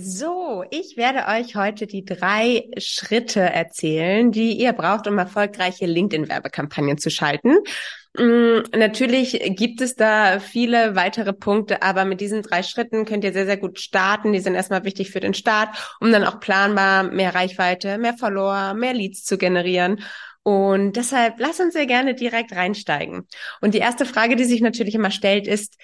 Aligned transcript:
So, 0.00 0.62
ich 0.70 0.96
werde 0.96 1.26
euch 1.26 1.56
heute 1.56 1.88
die 1.88 2.04
drei 2.04 2.70
Schritte 2.76 3.40
erzählen, 3.40 4.30
die 4.30 4.52
ihr 4.52 4.72
braucht, 4.72 5.08
um 5.08 5.18
erfolgreiche 5.18 5.86
LinkedIn-Werbekampagnen 5.86 6.98
zu 6.98 7.10
schalten. 7.10 7.56
Mm, 8.16 8.60
natürlich 8.76 9.40
gibt 9.56 9.80
es 9.80 9.96
da 9.96 10.38
viele 10.38 10.94
weitere 10.94 11.32
Punkte, 11.32 11.82
aber 11.82 12.04
mit 12.04 12.20
diesen 12.20 12.42
drei 12.42 12.62
Schritten 12.62 13.06
könnt 13.06 13.24
ihr 13.24 13.32
sehr, 13.32 13.46
sehr 13.46 13.56
gut 13.56 13.80
starten. 13.80 14.32
Die 14.32 14.38
sind 14.38 14.54
erstmal 14.54 14.84
wichtig 14.84 15.10
für 15.10 15.18
den 15.18 15.34
Start, 15.34 15.70
um 15.98 16.12
dann 16.12 16.22
auch 16.22 16.38
planbar 16.38 17.02
mehr 17.02 17.34
Reichweite, 17.34 17.98
mehr 17.98 18.14
Follower, 18.14 18.74
mehr 18.74 18.94
Leads 18.94 19.24
zu 19.24 19.36
generieren. 19.36 20.00
Und 20.44 20.92
deshalb 20.92 21.40
lass 21.40 21.58
uns 21.58 21.74
sehr 21.74 21.86
gerne 21.86 22.14
direkt 22.14 22.52
reinsteigen. 22.52 23.26
Und 23.60 23.74
die 23.74 23.78
erste 23.78 24.06
Frage, 24.06 24.36
die 24.36 24.44
sich 24.44 24.60
natürlich 24.60 24.94
immer 24.94 25.10
stellt, 25.10 25.48
ist, 25.48 25.76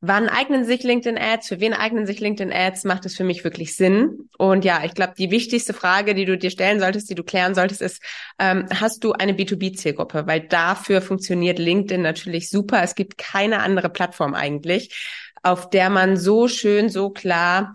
Wann 0.00 0.28
eignen 0.28 0.64
sich 0.64 0.84
LinkedIn 0.84 1.18
Ads? 1.18 1.48
Für 1.48 1.58
wen 1.58 1.72
eignen 1.72 2.06
sich 2.06 2.20
LinkedIn 2.20 2.52
Ads? 2.52 2.84
Macht 2.84 3.04
es 3.04 3.16
für 3.16 3.24
mich 3.24 3.42
wirklich 3.42 3.74
Sinn? 3.74 4.28
Und 4.38 4.64
ja, 4.64 4.82
ich 4.84 4.94
glaube, 4.94 5.14
die 5.18 5.32
wichtigste 5.32 5.74
Frage, 5.74 6.14
die 6.14 6.24
du 6.24 6.38
dir 6.38 6.50
stellen 6.50 6.78
solltest, 6.78 7.10
die 7.10 7.16
du 7.16 7.24
klären 7.24 7.56
solltest, 7.56 7.82
ist, 7.82 8.00
ähm, 8.38 8.66
hast 8.72 9.02
du 9.02 9.12
eine 9.12 9.32
B2B-Zielgruppe? 9.32 10.28
Weil 10.28 10.46
dafür 10.46 11.02
funktioniert 11.02 11.58
LinkedIn 11.58 12.00
natürlich 12.00 12.48
super. 12.48 12.80
Es 12.84 12.94
gibt 12.94 13.18
keine 13.18 13.58
andere 13.58 13.88
Plattform 13.88 14.34
eigentlich, 14.34 14.94
auf 15.42 15.68
der 15.68 15.90
man 15.90 16.16
so 16.16 16.46
schön, 16.46 16.90
so 16.90 17.10
klar 17.10 17.74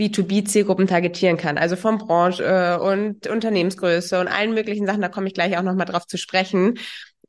B2B-Zielgruppen 0.00 0.86
targetieren 0.86 1.36
kann, 1.36 1.58
also 1.58 1.76
von 1.76 1.98
Branche 1.98 2.42
äh, 2.42 2.82
und 2.82 3.26
Unternehmensgröße 3.26 4.18
und 4.18 4.28
allen 4.28 4.54
möglichen 4.54 4.86
Sachen, 4.86 5.02
da 5.02 5.10
komme 5.10 5.28
ich 5.28 5.34
gleich 5.34 5.58
auch 5.58 5.62
nochmal 5.62 5.84
drauf 5.84 6.06
zu 6.06 6.16
sprechen 6.16 6.78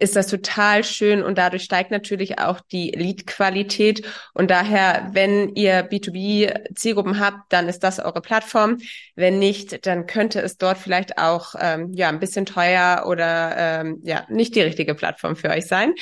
ist 0.02 0.16
das 0.16 0.28
total 0.28 0.84
schön 0.84 1.22
und 1.22 1.38
dadurch 1.38 1.64
steigt 1.64 1.91
natürlich 1.91 2.40
auch 2.40 2.60
die 2.60 2.91
Lead-Qualität. 2.91 4.05
Und 4.34 4.50
daher, 4.50 5.10
wenn 5.14 5.55
ihr 5.55 5.90
B2B-Zielgruppen 5.90 7.20
habt, 7.20 7.54
dann 7.54 7.70
ist 7.70 7.84
das 7.84 8.00
eure 8.00 8.22
Plattform. 8.22 8.77
Wenn 9.16 9.40
nicht, 9.40 9.85
dann 9.85 10.07
könnte 10.07 10.41
es 10.41 10.57
dort 10.57 10.77
vielleicht 10.77 11.18
auch 11.18 11.54
ähm, 11.60 11.94
ja 11.94 12.10
ein 12.10 12.20
bisschen 12.20 12.46
teuer 12.46 13.05
oder 13.07 13.55
ähm, 13.57 13.99
ja 14.04 14.26
nicht 14.29 14.55
die 14.55 14.62
richtige 14.62 14.96
Plattform 14.96 15.35
für 15.35 15.49
euch 15.49 15.68
sein. 15.68 15.94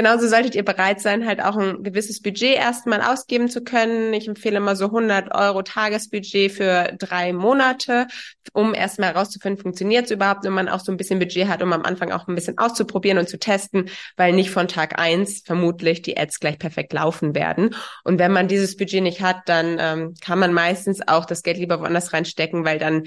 Genauso 0.00 0.28
solltet 0.28 0.54
ihr 0.54 0.64
bereit 0.64 0.98
sein, 0.98 1.26
halt 1.26 1.42
auch 1.42 1.58
ein 1.58 1.82
gewisses 1.82 2.22
Budget 2.22 2.56
erstmal 2.56 3.02
ausgeben 3.02 3.50
zu 3.50 3.62
können. 3.62 4.14
Ich 4.14 4.26
empfehle 4.26 4.58
mal 4.58 4.74
so 4.74 4.86
100 4.86 5.34
Euro 5.34 5.60
Tagesbudget 5.60 6.52
für 6.52 6.94
drei 6.98 7.34
Monate, 7.34 8.06
um 8.54 8.72
erstmal 8.72 9.10
herauszufinden, 9.12 9.60
funktioniert 9.60 10.06
es 10.06 10.10
überhaupt, 10.10 10.44
wenn 10.44 10.54
man 10.54 10.70
auch 10.70 10.80
so 10.80 10.90
ein 10.90 10.96
bisschen 10.96 11.18
Budget 11.18 11.48
hat, 11.48 11.62
um 11.62 11.74
am 11.74 11.82
Anfang 11.82 12.12
auch 12.12 12.26
ein 12.28 12.34
bisschen 12.34 12.56
auszuprobieren 12.56 13.18
und 13.18 13.28
zu 13.28 13.38
testen, 13.38 13.90
weil 14.16 14.32
nicht 14.32 14.50
von 14.50 14.68
Tag 14.68 14.98
eins 14.98 15.42
vermutlich 15.44 16.00
die 16.00 16.16
Ads 16.16 16.40
gleich 16.40 16.58
perfekt 16.58 16.94
laufen 16.94 17.34
werden. 17.34 17.74
Und 18.02 18.18
wenn 18.18 18.32
man 18.32 18.48
dieses 18.48 18.78
Budget 18.78 19.02
nicht 19.02 19.20
hat, 19.20 19.42
dann 19.44 19.76
ähm, 19.78 20.14
kann 20.22 20.38
man 20.38 20.54
meistens 20.54 21.06
auch 21.06 21.26
das 21.26 21.42
Geld 21.42 21.58
lieber 21.58 21.78
woanders 21.78 22.14
reinstecken, 22.14 22.64
weil 22.64 22.78
dann 22.78 23.02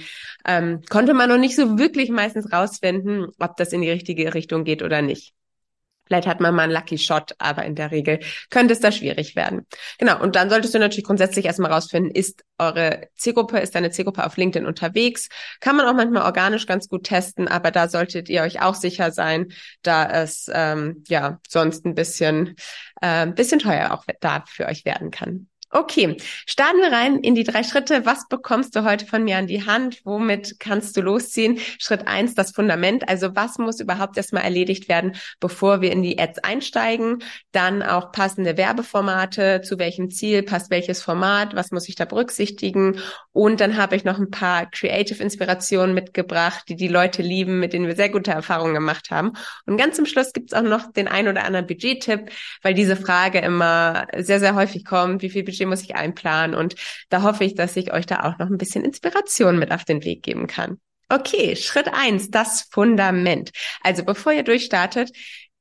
ähm, 0.45 0.81
konnte 0.91 1.16
man 1.16 1.30
noch 1.30 1.39
nicht 1.39 1.55
so 1.55 1.80
wirklich 1.80 2.11
meistens 2.11 2.53
rausfinden, 2.53 3.30
ob 3.39 3.58
das 3.58 3.73
in 3.73 3.81
die 3.81 3.89
richtige 3.89 4.36
Richtung 4.36 4.64
geht 4.64 4.83
oder 4.83 5.02
nicht. 5.02 5.33
Vielleicht 6.05 6.27
hat 6.27 6.39
man 6.39 6.53
mal 6.53 6.63
einen 6.63 6.73
Lucky 6.73 6.97
Shot, 6.97 7.33
aber 7.37 7.63
in 7.65 7.75
der 7.75 7.91
Regel 7.91 8.19
könnte 8.49 8.73
es 8.73 8.79
da 8.79 8.91
schwierig 8.91 9.35
werden. 9.35 9.65
Genau. 9.99 10.21
Und 10.21 10.35
dann 10.35 10.49
solltest 10.49 10.73
du 10.73 10.79
natürlich 10.79 11.05
grundsätzlich 11.05 11.45
erstmal 11.45 11.71
rausfinden, 11.71 12.11
ist 12.11 12.43
eure 12.57 13.07
Zielgruppe, 13.15 13.59
ist 13.59 13.75
deine 13.75 13.91
Zielgruppe 13.91 14.25
auf 14.25 14.37
LinkedIn 14.37 14.67
unterwegs? 14.67 15.29
Kann 15.59 15.75
man 15.75 15.87
auch 15.87 15.93
manchmal 15.93 16.23
organisch 16.23 16.65
ganz 16.65 16.89
gut 16.89 17.05
testen, 17.05 17.47
aber 17.47 17.71
da 17.71 17.87
solltet 17.87 18.29
ihr 18.29 18.41
euch 18.41 18.61
auch 18.61 18.75
sicher 18.75 19.11
sein, 19.11 19.51
da 19.81 20.05
es 20.09 20.49
ähm, 20.53 21.03
ja 21.07 21.39
sonst 21.47 21.85
ein 21.85 21.95
bisschen, 21.95 22.55
äh, 23.01 23.27
bisschen 23.27 23.59
teuer 23.59 23.91
auch 23.93 24.05
da 24.19 24.43
für 24.47 24.65
euch 24.65 24.85
werden 24.85 25.11
kann. 25.11 25.47
Okay, 25.75 26.17
starten 26.45 26.77
wir 26.81 26.91
rein 26.91 27.17
in 27.17 27.33
die 27.33 27.43
drei 27.43 27.63
Schritte. 27.63 28.05
Was 28.05 28.27
bekommst 28.27 28.75
du 28.75 28.83
heute 28.83 29.07
von 29.07 29.23
mir 29.23 29.38
an 29.38 29.47
die 29.47 29.66
Hand? 29.66 30.02
Womit 30.03 30.59
kannst 30.59 30.95
du 30.95 31.02
losziehen? 31.02 31.57
Schritt 31.80 32.07
eins, 32.07 32.35
das 32.35 32.52
Fundament. 32.52 33.09
Also 33.09 33.36
was 33.36 33.58
muss 33.58 33.80
überhaupt 33.80 34.15
erstmal 34.15 34.43
erledigt 34.43 34.87
werden, 34.87 35.15
bevor 35.39 35.81
wir 35.81 35.92
in 35.92 36.03
die 36.03 36.20
Ads 36.20 36.43
einsteigen? 36.43 37.23
Dann 37.53 37.81
auch 37.81 38.11
passende 38.11 38.55
Werbeformate. 38.55 39.61
Zu 39.61 39.80
welchem 39.80 40.11
Ziel 40.11 40.43
passt 40.43 40.70
welches 40.70 41.02
Format? 41.02 41.55
Was 41.55 41.71
muss 41.71 41.89
ich 41.89 41.95
da 41.95 42.05
berücksichtigen? 42.05 42.99
Und 43.33 43.60
dann 43.60 43.77
habe 43.77 43.95
ich 43.95 44.04
noch 44.04 44.20
ein 44.20 44.30
paar 44.30 44.70
Creative 44.70 45.21
Inspirationen 45.21 45.95
mitgebracht, 45.95 46.64
die 46.70 46.76
die 46.76 46.88
Leute 46.88 47.21
lieben, 47.21 47.60
mit 47.60 47.73
denen 47.73 47.88
wir 47.88 47.95
sehr 47.95 48.10
gute 48.10 48.32
Erfahrungen 48.32 48.76
gemacht 48.76 49.10
haben. 49.11 49.33
Und 49.66 49.77
ganz 49.77 49.95
zum 49.95 50.05
Schluss 50.05 50.33
gibt 50.33 50.52
es 50.52 50.58
auch 50.58 50.64
noch 50.64 50.92
den 50.92 51.08
ein 51.08 51.27
oder 51.27 51.43
anderen 51.43 51.66
Budget-Tipp, 51.66 52.30
weil 52.61 52.73
diese 52.73 52.95
Frage 52.95 53.39
immer 53.39 54.08
sehr, 54.17 54.39
sehr 54.39 54.55
häufig 54.55 54.86
kommt. 54.86 55.22
Wie 55.23 55.30
viel 55.30 55.43
Budget 55.43 55.64
Budget 55.64 55.67
muss 55.67 55.83
ich 55.83 55.95
einplanen 55.95 56.55
und 56.55 56.76
da 57.10 57.22
hoffe 57.22 57.43
ich, 57.43 57.55
dass 57.55 57.76
ich 57.76 57.93
euch 57.93 58.05
da 58.05 58.23
auch 58.23 58.38
noch 58.38 58.49
ein 58.49 58.58
bisschen 58.58 58.83
Inspiration 58.83 59.60
mit 59.60 59.72
auf 59.72 59.86
den 59.86 60.04
Weg 60.04 60.23
geben 60.23 60.48
kann. 60.48 60.80
Okay, 61.10 61.55
Schritt 61.55 61.89
eins, 61.93 62.32
das 62.32 62.67
Fundament. 62.72 63.52
Also 63.82 64.04
bevor 64.04 64.32
ihr 64.32 64.43
durchstartet, 64.43 65.11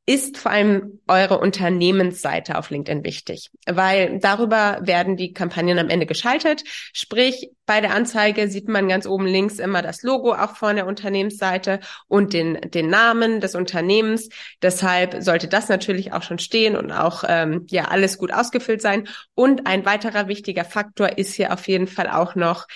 ist 0.04 0.36
vor 0.36 0.50
allem 0.50 1.00
eure 1.06 1.38
Unternehmensseite 1.38 2.58
auf 2.58 2.70
LinkedIn 2.70 3.04
wichtig, 3.04 3.52
weil 3.66 4.18
darüber 4.18 4.80
werden 4.82 5.16
die 5.16 5.32
Kampagnen 5.32 5.78
am 5.78 5.88
Ende 5.90 6.06
geschaltet. 6.06 6.64
Sprich, 6.92 7.50
bei 7.66 7.80
der 7.80 7.94
Anzeige 7.94 8.48
sieht 8.48 8.66
man 8.68 8.88
ganz 8.88 9.06
oben 9.06 9.26
links 9.26 9.60
immer 9.60 9.80
das 9.80 10.02
Logo 10.02 10.34
auch 10.34 10.56
von 10.56 10.74
der 10.74 10.88
Unternehmensseite 10.88 11.78
und 12.08 12.32
den, 12.32 12.60
den 12.62 12.90
Namen 12.90 13.40
des 13.40 13.54
Unternehmens. 13.54 14.28
Deshalb 14.60 15.22
sollte 15.22 15.46
das 15.46 15.68
natürlich 15.68 16.12
auch 16.12 16.22
schon 16.22 16.40
stehen 16.40 16.76
und 16.76 16.90
auch 16.90 17.22
ähm, 17.28 17.66
ja 17.70 17.84
alles 17.84 18.18
gut 18.18 18.32
ausgefüllt 18.32 18.82
sein. 18.82 19.06
Und 19.34 19.68
ein 19.68 19.84
weiterer 19.84 20.26
wichtiger 20.26 20.64
Faktor 20.64 21.16
ist 21.16 21.34
hier 21.34 21.52
auf 21.52 21.68
jeden 21.68 21.86
Fall 21.86 22.08
auch 22.08 22.34
noch 22.34 22.66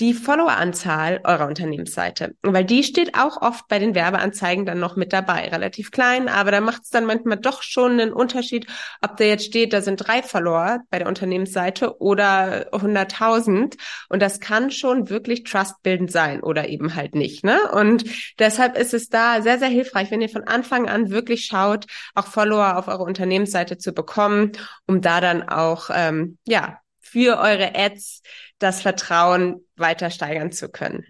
die 0.00 0.14
Followeranzahl 0.14 1.20
eurer 1.24 1.46
Unternehmensseite, 1.46 2.34
weil 2.42 2.64
die 2.64 2.82
steht 2.82 3.14
auch 3.16 3.40
oft 3.40 3.68
bei 3.68 3.78
den 3.78 3.94
Werbeanzeigen 3.94 4.64
dann 4.64 4.80
noch 4.80 4.96
mit 4.96 5.12
dabei, 5.12 5.48
relativ 5.48 5.90
klein, 5.90 6.28
aber 6.28 6.50
da 6.50 6.60
macht 6.60 6.84
es 6.84 6.90
dann 6.90 7.04
manchmal 7.04 7.36
doch 7.36 7.62
schon 7.62 7.92
einen 7.92 8.12
Unterschied, 8.12 8.66
ob 9.02 9.16
da 9.16 9.24
jetzt 9.24 9.44
steht, 9.44 9.72
da 9.72 9.82
sind 9.82 9.96
drei 9.96 10.22
Follower 10.22 10.80
bei 10.90 10.98
der 10.98 11.08
Unternehmensseite 11.08 12.00
oder 12.00 12.72
100.000 12.72 13.76
und 14.08 14.22
das 14.22 14.40
kann 14.40 14.70
schon 14.70 15.10
wirklich 15.10 15.44
trustbildend 15.44 16.10
sein 16.10 16.42
oder 16.42 16.68
eben 16.68 16.94
halt 16.94 17.14
nicht, 17.14 17.44
ne? 17.44 17.70
Und 17.72 18.04
deshalb 18.38 18.78
ist 18.78 18.94
es 18.94 19.08
da 19.08 19.42
sehr 19.42 19.58
sehr 19.58 19.68
hilfreich, 19.68 20.10
wenn 20.10 20.22
ihr 20.22 20.28
von 20.30 20.44
Anfang 20.44 20.88
an 20.88 21.10
wirklich 21.10 21.44
schaut, 21.44 21.84
auch 22.14 22.26
Follower 22.26 22.76
auf 22.76 22.88
eure 22.88 23.04
Unternehmensseite 23.04 23.78
zu 23.78 23.92
bekommen, 23.92 24.52
um 24.86 25.00
da 25.00 25.20
dann 25.20 25.48
auch 25.48 25.90
ähm, 25.92 26.38
ja 26.46 26.78
für 27.12 27.38
eure 27.38 27.74
Ads 27.74 28.22
das 28.62 28.82
Vertrauen 28.82 29.66
weiter 29.76 30.10
steigern 30.10 30.52
zu 30.52 30.68
können. 30.68 31.06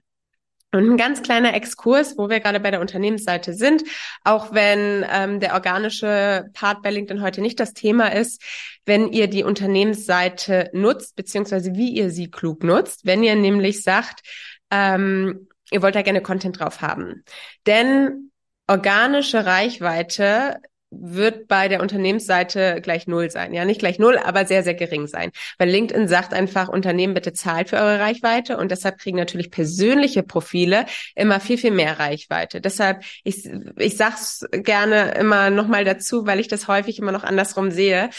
Und 0.74 0.90
ein 0.90 0.96
ganz 0.96 1.22
kleiner 1.22 1.54
Exkurs, 1.54 2.16
wo 2.16 2.30
wir 2.30 2.40
gerade 2.40 2.58
bei 2.58 2.70
der 2.70 2.80
Unternehmensseite 2.80 3.52
sind, 3.52 3.82
auch 4.24 4.54
wenn 4.54 5.04
ähm, 5.12 5.38
der 5.38 5.52
organische 5.52 6.46
Part 6.54 6.82
bei 6.82 6.90
LinkedIn 6.90 7.22
heute 7.22 7.42
nicht 7.42 7.60
das 7.60 7.74
Thema 7.74 8.10
ist, 8.10 8.42
wenn 8.86 9.12
ihr 9.12 9.28
die 9.28 9.44
Unternehmensseite 9.44 10.70
nutzt, 10.72 11.14
beziehungsweise 11.14 11.74
wie 11.74 11.90
ihr 11.90 12.10
sie 12.10 12.30
klug 12.30 12.64
nutzt, 12.64 13.04
wenn 13.04 13.22
ihr 13.22 13.36
nämlich 13.36 13.82
sagt, 13.82 14.22
ähm, 14.70 15.48
ihr 15.70 15.82
wollt 15.82 15.94
da 15.94 16.00
gerne 16.00 16.22
Content 16.22 16.58
drauf 16.58 16.80
haben. 16.80 17.22
Denn 17.66 18.30
organische 18.66 19.44
Reichweite 19.44 20.56
wird 20.92 21.48
bei 21.48 21.68
der 21.68 21.80
Unternehmensseite 21.80 22.80
gleich 22.82 23.06
null 23.06 23.30
sein. 23.30 23.54
Ja, 23.54 23.64
nicht 23.64 23.80
gleich 23.80 23.98
null, 23.98 24.18
aber 24.18 24.44
sehr, 24.44 24.62
sehr 24.62 24.74
gering 24.74 25.06
sein. 25.06 25.30
Weil 25.58 25.70
LinkedIn 25.70 26.06
sagt 26.06 26.34
einfach, 26.34 26.68
Unternehmen 26.68 27.14
bitte 27.14 27.32
zahlt 27.32 27.70
für 27.70 27.76
eure 27.76 27.98
Reichweite 27.98 28.58
und 28.58 28.70
deshalb 28.70 28.98
kriegen 28.98 29.16
natürlich 29.16 29.50
persönliche 29.50 30.22
Profile 30.22 30.84
immer 31.14 31.40
viel, 31.40 31.56
viel 31.56 31.70
mehr 31.70 31.98
Reichweite. 31.98 32.60
Deshalb, 32.60 33.02
ich, 33.24 33.48
ich 33.76 33.96
sag's 33.96 34.44
gerne 34.52 35.14
immer 35.14 35.50
nochmal 35.50 35.84
dazu, 35.84 36.26
weil 36.26 36.40
ich 36.40 36.48
das 36.48 36.68
häufig 36.68 36.98
immer 36.98 37.12
noch 37.12 37.24
andersrum 37.24 37.70
sehe. 37.70 38.10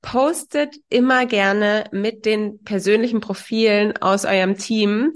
Postet 0.00 0.74
immer 0.88 1.26
gerne 1.26 1.84
mit 1.92 2.26
den 2.26 2.64
persönlichen 2.64 3.20
Profilen 3.20 3.96
aus 3.98 4.24
eurem 4.24 4.56
Team 4.56 5.12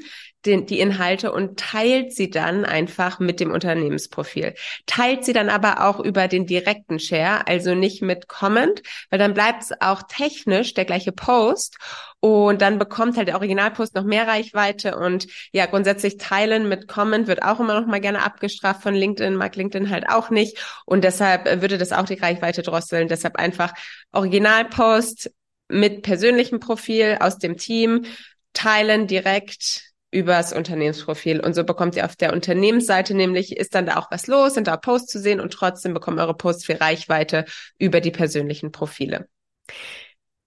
den, 0.46 0.66
die 0.66 0.80
Inhalte 0.80 1.32
und 1.32 1.58
teilt 1.58 2.12
sie 2.12 2.30
dann 2.30 2.64
einfach 2.64 3.18
mit 3.18 3.40
dem 3.40 3.50
Unternehmensprofil. 3.50 4.54
Teilt 4.86 5.24
sie 5.24 5.32
dann 5.32 5.48
aber 5.48 5.86
auch 5.86 6.00
über 6.00 6.28
den 6.28 6.46
direkten 6.46 6.98
Share, 6.98 7.46
also 7.46 7.74
nicht 7.74 8.02
mit 8.02 8.28
Comment, 8.28 8.82
weil 9.10 9.18
dann 9.18 9.34
bleibt 9.34 9.64
es 9.64 9.72
auch 9.80 10.02
technisch 10.04 10.74
der 10.74 10.84
gleiche 10.84 11.12
Post 11.12 11.76
und 12.20 12.62
dann 12.62 12.78
bekommt 12.78 13.16
halt 13.16 13.28
der 13.28 13.36
Originalpost 13.36 13.94
noch 13.94 14.04
mehr 14.04 14.26
Reichweite 14.26 14.96
und 14.96 15.26
ja, 15.52 15.66
grundsätzlich 15.66 16.16
teilen 16.16 16.68
mit 16.68 16.88
Comment 16.88 17.26
wird 17.26 17.42
auch 17.42 17.60
immer 17.60 17.78
noch 17.78 17.86
mal 17.86 18.00
gerne 18.00 18.22
abgestraft 18.24 18.82
von 18.82 18.94
LinkedIn, 18.94 19.36
mag 19.36 19.54
LinkedIn 19.56 19.90
halt 19.90 20.08
auch 20.08 20.30
nicht 20.30 20.58
und 20.86 21.04
deshalb 21.04 21.62
würde 21.62 21.78
das 21.78 21.92
auch 21.92 22.04
die 22.04 22.14
Reichweite 22.14 22.62
drosseln. 22.62 23.08
Deshalb 23.08 23.36
einfach 23.36 23.72
Originalpost 24.12 25.30
mit 25.68 26.02
persönlichem 26.02 26.60
Profil 26.60 27.18
aus 27.20 27.38
dem 27.38 27.56
Team 27.56 28.04
teilen 28.52 29.06
direkt 29.06 29.85
übers 30.10 30.52
Unternehmensprofil. 30.52 31.40
Und 31.40 31.54
so 31.54 31.64
bekommt 31.64 31.96
ihr 31.96 32.04
auf 32.04 32.16
der 32.16 32.32
Unternehmensseite 32.32 33.14
nämlich, 33.14 33.56
ist 33.56 33.74
dann 33.74 33.86
da 33.86 33.96
auch 33.96 34.10
was 34.10 34.26
los, 34.26 34.54
sind 34.54 34.66
da 34.66 34.76
Posts 34.76 35.12
zu 35.12 35.20
sehen 35.20 35.40
und 35.40 35.52
trotzdem 35.52 35.94
bekommen 35.94 36.18
eure 36.18 36.36
Posts 36.36 36.66
viel 36.66 36.76
Reichweite 36.76 37.44
über 37.78 38.00
die 38.00 38.10
persönlichen 38.10 38.72
Profile. 38.72 39.28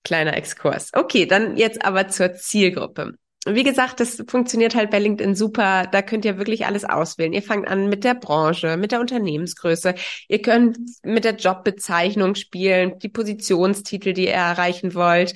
Kleiner 0.04 0.36
Exkurs. 0.36 0.92
Okay, 0.94 1.26
dann 1.26 1.58
jetzt 1.58 1.84
aber 1.84 2.08
zur 2.08 2.34
Zielgruppe. 2.34 3.14
wie 3.46 3.64
gesagt, 3.64 4.00
das 4.00 4.24
funktioniert 4.28 4.76
halt 4.76 4.92
bei 4.92 5.00
LinkedIn 5.00 5.36
super. 5.36 5.88
Da 5.92 6.02
könnt 6.02 6.26
ihr 6.26 6.38
wirklich 6.38 6.66
alles 6.66 6.86
auswählen. 6.86 7.34
Ihr 7.34 7.42
fangt 7.42 7.68
an 7.68 7.90
mit 7.90 8.04
der 8.04 8.14
Branche, 8.16 8.78
mit 8.78 8.92
der 8.92 9.00
Unternehmensgröße. 9.02 9.96
Ihr 10.28 10.42
könnt 10.42 10.78
mit 11.04 11.26
der 11.26 11.36
Jobbezeichnung 11.36 12.36
spielen, 12.36 13.00
die 13.00 13.10
Positionstitel, 13.10 14.14
die 14.14 14.26
ihr 14.26 14.34
erreichen 14.34 14.94
wollt 14.94 15.36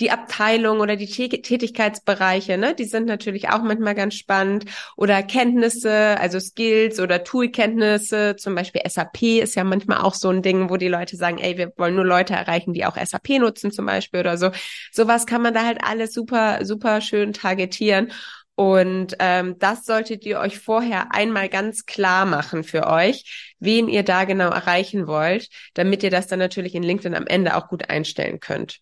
die 0.00 0.10
Abteilung 0.10 0.80
oder 0.80 0.96
die 0.96 1.06
Tätigkeitsbereiche, 1.06 2.58
ne, 2.58 2.74
die 2.74 2.84
sind 2.84 3.06
natürlich 3.06 3.50
auch 3.50 3.62
manchmal 3.62 3.94
ganz 3.94 4.14
spannend. 4.14 4.64
Oder 4.96 5.22
Kenntnisse, 5.22 6.18
also 6.18 6.40
Skills 6.40 6.98
oder 6.98 7.22
Toolkenntnisse, 7.24 8.36
zum 8.36 8.54
Beispiel 8.54 8.82
SAP 8.88 9.22
ist 9.40 9.54
ja 9.54 9.64
manchmal 9.64 9.98
auch 9.98 10.14
so 10.14 10.28
ein 10.30 10.42
Ding, 10.42 10.70
wo 10.70 10.76
die 10.76 10.88
Leute 10.88 11.16
sagen, 11.16 11.38
ey, 11.38 11.56
wir 11.56 11.72
wollen 11.76 11.94
nur 11.94 12.04
Leute 12.04 12.34
erreichen, 12.34 12.72
die 12.72 12.84
auch 12.84 12.96
SAP 12.96 13.38
nutzen 13.38 13.70
zum 13.70 13.86
Beispiel 13.86 14.20
oder 14.20 14.38
so. 14.38 14.50
Sowas 14.90 15.26
kann 15.26 15.42
man 15.42 15.54
da 15.54 15.64
halt 15.64 15.84
alles 15.84 16.12
super, 16.12 16.64
super 16.64 17.00
schön 17.00 17.32
targetieren. 17.32 18.12
Und 18.54 19.16
ähm, 19.18 19.58
das 19.58 19.84
solltet 19.86 20.24
ihr 20.26 20.38
euch 20.38 20.58
vorher 20.58 21.14
einmal 21.14 21.48
ganz 21.48 21.86
klar 21.86 22.26
machen 22.26 22.64
für 22.64 22.86
euch, 22.86 23.54
wen 23.60 23.88
ihr 23.88 24.02
da 24.02 24.24
genau 24.24 24.50
erreichen 24.50 25.06
wollt, 25.06 25.48
damit 25.74 26.02
ihr 26.02 26.10
das 26.10 26.26
dann 26.26 26.38
natürlich 26.38 26.74
in 26.74 26.82
LinkedIn 26.82 27.14
am 27.14 27.26
Ende 27.26 27.56
auch 27.56 27.68
gut 27.68 27.88
einstellen 27.88 28.40
könnt. 28.40 28.80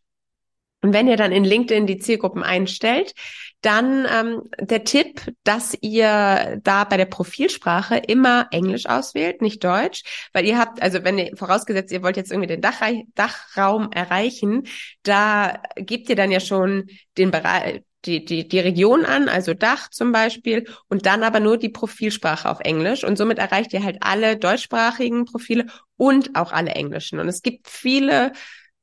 Und 0.82 0.94
wenn 0.94 1.09
ihr 1.09 1.17
dann 1.17 1.32
in 1.32 1.44
LinkedIn 1.44 1.87
die 1.87 1.99
Zielgruppen 1.99 2.43
einstellt, 2.43 3.15
dann 3.61 4.06
ähm, 4.11 4.43
der 4.59 4.85
Tipp, 4.85 5.21
dass 5.44 5.77
ihr 5.81 6.59
da 6.62 6.85
bei 6.85 6.97
der 6.97 7.05
Profilsprache 7.05 7.97
immer 7.97 8.49
Englisch 8.50 8.87
auswählt, 8.87 9.43
nicht 9.43 9.62
Deutsch, 9.62 10.03
weil 10.32 10.47
ihr 10.47 10.59
habt, 10.59 10.81
also 10.81 11.05
wenn 11.05 11.19
ihr 11.19 11.37
vorausgesetzt, 11.37 11.93
ihr 11.93 12.03
wollt 12.03 12.17
jetzt 12.17 12.31
irgendwie 12.31 12.49
den 12.49 12.62
Dach, 12.62 12.81
Dachraum 13.15 13.93
erreichen, 13.93 14.67
da 15.03 15.62
gebt 15.77 16.09
ihr 16.09 16.17
dann 16.17 16.31
ja 16.31 16.41
schon 16.41 16.87
den 17.19 17.31
Bereich, 17.31 17.83
die, 18.06 18.25
die, 18.25 18.49
die 18.49 18.61
Region 18.61 19.05
an, 19.05 19.29
also 19.29 19.53
Dach 19.53 19.91
zum 19.91 20.12
Beispiel, 20.12 20.67
und 20.88 21.05
dann 21.05 21.23
aber 21.23 21.41
nur 21.41 21.59
die 21.59 21.69
Profilsprache 21.69 22.49
auf 22.49 22.61
Englisch. 22.61 23.05
Und 23.05 23.19
somit 23.19 23.38
erreicht 23.38 23.75
ihr 23.75 23.85
halt 23.85 23.99
alle 24.00 24.38
deutschsprachigen 24.38 25.26
Profile 25.26 25.67
und 25.99 26.35
auch 26.35 26.53
alle 26.53 26.71
englischen. 26.71 27.21
Und 27.21 27.29
es 27.29 27.43
gibt 27.43 27.69
viele 27.69 28.33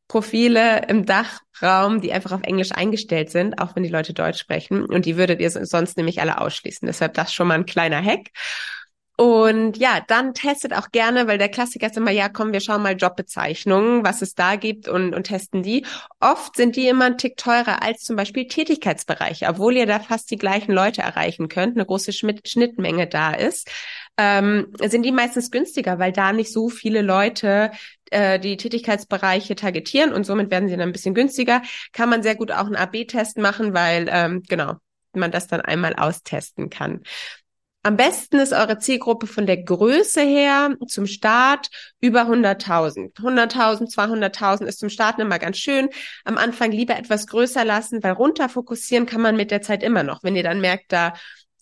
Profile 0.08 0.86
im 0.88 1.06
Dachraum, 1.06 2.02
die 2.02 2.14
einfach 2.14 2.32
auf 2.32 2.44
Englisch 2.44 2.72
eingestellt 2.72 3.30
sind, 3.30 3.60
auch 3.60 3.76
wenn 3.76 3.84
die 3.84 3.90
Leute 3.90 4.14
Deutsch 4.14 4.40
sprechen. 4.40 4.86
Und 4.86 5.06
die 5.06 5.18
würdet 5.18 5.42
ihr 5.42 5.50
sonst 5.50 5.98
nämlich 5.98 6.22
alle 6.22 6.40
ausschließen. 6.40 6.86
Deshalb 6.86 7.14
das 7.14 7.34
schon 7.34 7.48
mal 7.48 7.56
ein 7.56 7.66
kleiner 7.66 8.02
Hack. 8.02 8.30
Und 9.20 9.78
ja, 9.78 10.00
dann 10.08 10.36
testet 10.36 10.74
auch 10.74 10.92
gerne, 10.92 11.26
weil 11.28 11.40
der 11.40 11.50
Klassiker 11.50 11.88
ist 11.88 11.98
immer, 11.98 12.12
ja, 12.12 12.30
komm, 12.30 12.54
wir 12.54 12.62
schauen 12.62 12.84
mal 12.84 12.96
Jobbezeichnungen, 12.96 14.04
was 14.06 14.22
es 14.22 14.36
da 14.36 14.58
gibt 14.58 14.88
und, 14.88 15.16
und 15.16 15.24
testen 15.24 15.64
die. 15.64 15.88
Oft 16.20 16.56
sind 16.56 16.76
die 16.76 16.88
immer 16.88 17.06
ein 17.06 17.18
Tick 17.18 17.36
teurer 17.36 17.82
als 17.82 18.04
zum 18.04 18.16
Beispiel 18.16 18.48
Tätigkeitsbereiche, 18.48 19.48
obwohl 19.48 19.76
ihr 19.76 19.88
da 19.88 20.00
fast 20.00 20.30
die 20.30 20.38
gleichen 20.38 20.72
Leute 20.72 21.02
erreichen 21.02 21.48
könnt, 21.48 21.76
eine 21.76 21.86
große 21.88 22.14
Schnittmenge 22.14 23.08
da 23.08 23.34
ist. 23.34 23.72
Ähm, 24.18 24.74
sind 24.84 25.04
die 25.04 25.12
meistens 25.12 25.52
günstiger, 25.52 26.00
weil 26.00 26.12
da 26.12 26.34
nicht 26.34 26.52
so 26.52 26.70
viele 26.70 27.02
Leute 27.04 27.72
äh, 28.10 28.40
die 28.40 28.58
Tätigkeitsbereiche 28.58 29.56
targetieren 29.56 30.12
und 30.12 30.26
somit 30.26 30.50
werden 30.50 30.68
sie 30.68 30.76
dann 30.76 30.90
ein 30.90 30.94
bisschen 30.94 31.14
günstiger. 31.14 31.62
Kann 31.94 32.10
man 32.10 32.24
sehr 32.24 32.36
gut 32.36 32.52
auch 32.52 32.66
einen 32.66 32.76
AB-Test 32.76 33.38
machen, 33.38 33.74
weil 33.74 34.08
ähm, 34.10 34.44
genau 34.48 34.76
man 35.14 35.32
das 35.32 35.48
dann 35.48 35.62
einmal 35.62 35.96
austesten 35.96 36.70
kann. 36.70 37.02
Am 37.84 37.96
besten 37.96 38.40
ist 38.40 38.52
eure 38.52 38.80
Zielgruppe 38.80 39.28
von 39.28 39.46
der 39.46 39.64
Größe 39.64 40.22
her 40.22 40.76
zum 40.88 41.06
Start 41.06 41.70
über 42.02 42.24
100.000. 42.24 43.14
100.000, 43.16 43.94
200.000 43.94 44.66
ist 44.66 44.80
zum 44.80 44.90
Starten 44.90 45.22
immer 45.22 45.40
ganz 45.40 45.58
schön. 45.58 45.88
Am 46.26 46.38
Anfang 46.38 46.72
lieber 46.72 46.98
etwas 46.98 47.28
größer 47.28 47.64
lassen, 47.64 48.04
weil 48.04 48.12
runter 48.12 48.50
fokussieren 48.50 49.06
kann 49.06 49.22
man 49.22 49.38
mit 49.38 49.52
der 49.52 49.62
Zeit 49.62 49.84
immer 49.84 50.04
noch. 50.04 50.22
Wenn 50.22 50.36
ihr 50.36 50.44
dann 50.44 50.60
merkt, 50.60 50.92
da 50.92 51.14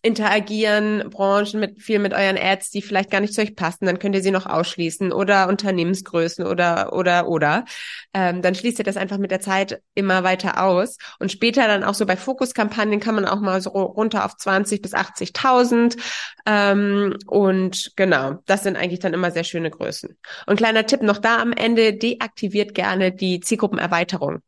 interagieren 0.06 1.10
Branchen 1.10 1.60
mit 1.60 1.81
viel 1.81 1.98
mit 1.98 2.13
euren 2.13 2.38
Ads, 2.38 2.69
die 2.69 2.84
vielleicht 2.84 3.10
gar 3.10 3.22
nicht 3.22 3.34
zu 3.34 3.42
euch 3.42 3.56
passen, 3.56 3.86
dann 3.86 3.98
könnt 3.98 4.13
ihr 4.13 4.22
sie 4.22 4.31
noch 4.31 4.46
ausschließen 4.46 5.12
oder 5.12 5.50
Unternehmensgrößen 5.50 6.46
oder 6.46 6.94
oder 6.94 7.28
oder. 7.28 7.66
Ähm, 8.13 8.44
dann 8.44 8.54
schließt 8.54 8.78
ihr 8.80 8.86
das 8.86 8.98
einfach 8.98 9.18
mit 9.18 9.31
der 9.31 9.40
Zeit 9.42 9.81
immer 9.96 10.24
weiter 10.24 10.63
aus 10.63 10.98
und 11.19 11.31
später 11.31 11.68
dann 11.68 11.84
auch 11.84 11.96
so 11.96 12.06
bei 12.06 12.16
Fokuskampagnen 12.16 13.00
kann 13.00 13.16
man 13.16 13.25
auch 13.25 13.42
mal 13.42 13.60
so 13.62 13.69
runter 13.72 14.25
auf 14.25 14.38
20 14.38 14.81
bis 14.81 14.94
80.000 14.94 15.98
ähm, 16.46 17.18
und 17.25 17.94
genau, 17.96 18.36
das 18.46 18.62
sind 18.62 18.78
eigentlich 18.78 19.00
dann 19.00 19.13
immer 19.16 19.31
sehr 19.31 19.44
schöne 19.44 19.72
Größen. 19.72 20.16
Und 20.46 20.57
kleiner 20.57 20.86
Tipp 20.86 21.02
noch 21.02 21.18
da 21.18 21.42
am 21.42 21.52
Ende: 21.52 21.94
Deaktiviert 21.94 22.75
gerne 22.75 23.12
die 23.12 23.40
Zielgruppenerweiterung. 23.40 24.42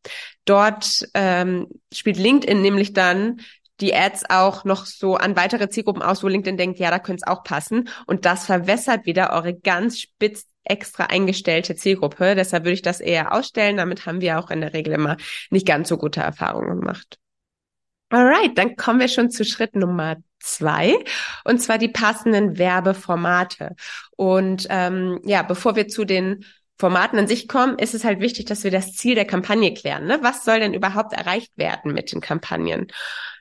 Dort 0.45 1.07
ähm, 1.15 1.67
spielt 1.91 2.17
LinkedIn 2.17 2.61
nämlich 2.61 2.93
dann 2.93 3.41
die 3.79 3.95
Ads 3.95 4.29
auch 4.29 4.63
noch 4.63 4.85
so 4.85 5.15
an 5.15 5.35
weitere 5.35 5.69
Zielgruppen 5.69 6.01
aus, 6.01 6.23
wo 6.23 6.27
LinkedIn 6.27 6.57
denkt, 6.57 6.79
ja, 6.79 6.89
da 6.89 6.99
könnte 6.99 7.23
es 7.25 7.31
auch 7.31 7.43
passen. 7.43 7.89
Und 8.05 8.25
das 8.25 8.45
verwässert 8.45 9.05
wieder 9.05 9.31
eure 9.31 9.53
ganz 9.53 9.99
spitz 9.99 10.45
extra 10.63 11.05
eingestellte 11.05 11.75
Zielgruppe. 11.75 12.35
Deshalb 12.35 12.63
würde 12.63 12.73
ich 12.73 12.81
das 12.81 12.99
eher 12.99 13.33
ausstellen. 13.33 13.77
Damit 13.77 14.05
haben 14.05 14.21
wir 14.21 14.39
auch 14.39 14.49
in 14.49 14.61
der 14.61 14.73
Regel 14.73 14.93
immer 14.93 15.17
nicht 15.49 15.67
ganz 15.67 15.89
so 15.89 15.97
gute 15.97 16.21
Erfahrungen 16.21 16.79
gemacht. 16.79 17.19
Alright, 18.09 18.57
dann 18.57 18.75
kommen 18.75 18.99
wir 18.99 19.09
schon 19.09 19.29
zu 19.29 19.43
Schritt 19.43 19.75
Nummer 19.75 20.15
zwei, 20.39 20.97
und 21.43 21.59
zwar 21.61 21.77
die 21.77 21.89
passenden 21.89 22.57
Werbeformate. 22.57 23.75
Und 24.15 24.65
ähm, 24.69 25.19
ja, 25.25 25.41
bevor 25.41 25.75
wir 25.75 25.87
zu 25.87 26.05
den 26.05 26.45
Formaten 26.79 27.19
an 27.19 27.27
sich 27.27 27.47
kommen, 27.47 27.79
ist 27.79 27.93
es 27.93 28.05
halt 28.05 28.19
wichtig, 28.19 28.45
dass 28.45 28.63
wir 28.63 28.71
das 28.71 28.93
Ziel 28.93 29.15
der 29.15 29.25
Kampagne 29.25 29.73
klären. 29.73 30.05
Ne? 30.05 30.19
Was 30.21 30.45
soll 30.45 30.59
denn 30.59 30.73
überhaupt 30.73 31.13
erreicht 31.13 31.51
werden 31.57 31.93
mit 31.93 32.11
den 32.13 32.21
Kampagnen? 32.21 32.87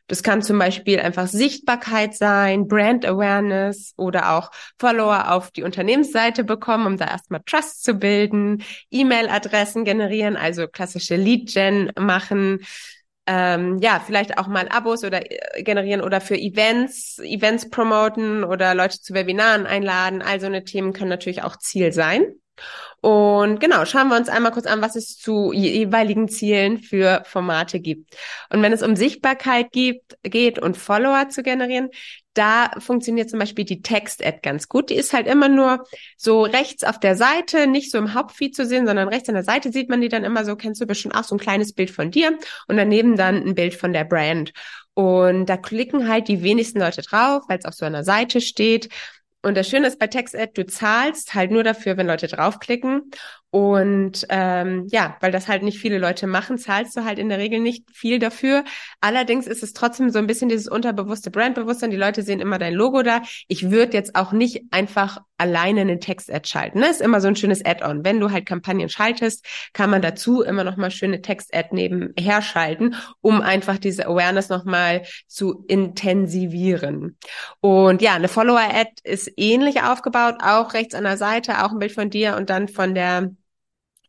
Das 0.09 0.23
kann 0.23 0.43
zum 0.43 0.59
Beispiel 0.59 1.01
einfach 1.01 1.27
Sichtbarkeit 1.27 2.15
sein, 2.15 2.69
Brand 2.69 3.05
Awareness 3.05 3.93
oder 3.97 4.33
auch 4.35 4.51
Follower 4.79 5.33
auf 5.33 5.51
die 5.51 5.65
Unternehmensseite 5.65 6.45
bekommen, 6.45 6.87
um 6.87 6.97
da 6.97 7.07
erstmal 7.07 7.43
Trust 7.45 7.83
zu 7.83 7.95
bilden, 7.95 8.63
E-Mail-Adressen 8.91 9.85
generieren, 9.85 10.37
also 10.37 10.69
klassische 10.69 11.17
Lead-Gen 11.17 11.93
machen, 11.99 12.61
ähm, 13.27 13.79
ja, 13.79 14.01
vielleicht 14.05 14.39
auch 14.39 14.47
mal 14.47 14.69
Abos 14.69 15.03
oder 15.03 15.21
äh, 15.31 15.63
generieren 15.65 16.01
oder 16.01 16.21
für 16.21 16.37
Events, 16.37 17.19
Events 17.19 17.69
promoten 17.69 18.45
oder 18.45 18.75
Leute 18.75 19.01
zu 19.01 19.15
Webinaren 19.15 19.67
einladen. 19.67 20.23
All 20.23 20.41
so 20.41 20.47
eine 20.47 20.63
Themen 20.63 20.93
können 20.93 21.11
natürlich 21.11 21.43
auch 21.43 21.57
Ziel 21.57 21.93
sein. 21.93 22.37
Und 23.01 23.61
genau, 23.61 23.85
schauen 23.85 24.09
wir 24.09 24.17
uns 24.17 24.29
einmal 24.29 24.53
kurz 24.53 24.67
an, 24.67 24.83
was 24.83 24.97
es 24.97 25.19
zu 25.19 25.53
jeweiligen 25.53 26.29
Zielen 26.29 26.79
für 26.79 27.23
Formate 27.27 27.81
gibt. 27.81 28.17
Und 28.51 28.63
wenn 28.63 28.73
es 28.73 28.83
um 28.83 28.97
Sichtbarkeit 28.97 29.71
gibt, 29.73 30.17
geht 30.23 30.59
und 30.59 30.77
Follower 30.77 31.29
zu 31.29 31.43
generieren, 31.43 31.91
da 32.35 32.71
funktioniert 32.79 33.31
zum 33.31 33.39
Beispiel 33.39 33.65
die 33.65 33.81
Text-Ad 33.81 34.41
ganz 34.43 34.69
gut. 34.69 34.91
Die 34.91 34.95
ist 34.95 35.15
halt 35.15 35.27
immer 35.27 35.49
nur 35.49 35.85
so 36.17 36.43
rechts 36.43 36.85
auf 36.85 37.01
der 37.01 37.17
Seite, 37.17 37.67
nicht 37.67 37.91
so 37.91 37.99
im 37.99 38.13
Hauptfeed 38.13 38.55
zu 38.55 38.67
sehen, 38.67 38.87
sondern 38.87 39.09
rechts 39.09 39.29
an 39.29 39.35
der 39.35 39.45
Seite 39.45 39.73
sieht 39.73 39.89
man 39.89 40.01
die 40.01 40.09
dann 40.09 40.25
immer 40.25 40.45
so, 40.45 40.55
kennst 40.55 40.81
du 40.81 40.87
bestimmt 40.87 41.15
auch 41.15 41.25
so 41.25 41.35
ein 41.35 41.41
kleines 41.41 41.73
Bild 41.73 41.91
von 41.91 42.11
dir 42.11 42.37
und 42.69 42.77
daneben 42.77 43.17
dann 43.17 43.37
ein 43.37 43.55
Bild 43.55 43.75
von 43.75 43.93
der 43.93 44.05
Brand. 44.05 44.53
Und 44.93 45.47
da 45.47 45.57
klicken 45.57 46.09
halt 46.09 46.29
die 46.29 46.43
wenigsten 46.43 46.81
Leute 46.81 47.03
drauf, 47.03 47.45
weil 47.49 47.59
es 47.59 47.65
auf 47.65 47.75
so 47.75 47.85
einer 47.85 48.05
Seite 48.05 48.41
steht. 48.41 48.89
Und 49.47 49.57
das 49.57 49.69
Schöne 49.69 49.87
ist 49.87 50.01
bei 50.01 50.09
TextAd, 50.09 50.59
du 50.59 50.67
zahlst 50.67 51.35
halt 51.35 51.53
nur 51.53 51.63
dafür, 51.63 51.97
wenn 51.97 52.09
Leute 52.09 52.27
draufklicken. 52.27 53.13
Und 53.51 54.27
ähm, 54.29 54.89
ja, 54.91 55.17
weil 55.21 55.31
das 55.31 55.47
halt 55.47 55.63
nicht 55.63 55.79
viele 55.79 55.99
Leute 55.99 56.27
machen, 56.27 56.59
zahlst 56.59 56.97
du 56.97 57.05
halt 57.05 57.21
in 57.21 57.29
der 57.29 57.39
Regel 57.39 57.61
nicht 57.61 57.89
viel 57.93 58.19
dafür. 58.19 58.65
Allerdings 59.01 59.47
ist 59.47 59.63
es 59.63 59.73
trotzdem 59.73 60.11
so 60.11 60.19
ein 60.19 60.27
bisschen 60.27 60.49
dieses 60.49 60.67
unterbewusste 60.67 61.31
Brandbewusstsein. 61.31 61.93
Die 61.93 61.97
Leute 61.97 62.23
sehen 62.23 62.41
immer 62.41 62.59
dein 62.59 62.75
Logo 62.75 63.05
da. 63.05 63.23
Ich 63.47 63.71
würde 63.71 63.93
jetzt 63.93 64.17
auch 64.17 64.33
nicht 64.33 64.65
einfach 64.73 65.19
alleine 65.39 65.83
eine 65.83 65.99
Text-Ad 65.99 66.49
schalten. 66.49 66.81
Ne? 66.81 66.89
Ist 66.89 67.01
immer 67.01 67.21
so 67.21 67.29
ein 67.29 67.37
schönes 67.37 67.65
Add-on. 67.65 68.05
Wenn 68.05 68.21
du 68.21 68.31
halt 68.31 68.47
Kampagnen 68.47 68.89
schaltest, 68.89 69.45
kann 69.73 69.91
man 69.91 70.03
dazu 70.03 70.43
immer 70.43 70.65
noch 70.65 70.77
mal 70.77 70.91
schöne 70.91 71.23
Text-Ad 71.23 71.69
nebenher 71.73 72.43
schalten, 72.43 72.95
um 73.21 73.41
einfach 73.41 73.79
diese 73.79 74.07
Awareness 74.07 74.49
noch 74.49 74.65
mal 74.65 75.03
zu 75.27 75.65
intensivieren. 75.69 77.19
Und 77.61 78.03
ja, 78.03 78.15
eine 78.15 78.29
Follower-Ad 78.29 78.91
ist 79.05 79.31
ähnlich 79.37 79.83
aufgebaut, 79.83 80.37
auch 80.43 80.75
rechts 80.75 80.95
an 80.95 81.05
der 81.05 81.17
Seite, 81.17 81.65
auch 81.65 81.73
ein 81.73 81.79
Bild 81.79 81.93
von 81.93 82.11
dir 82.11 82.37
und 82.37 82.51
dann 82.51 82.69
von 82.69 82.95
der 82.95 83.31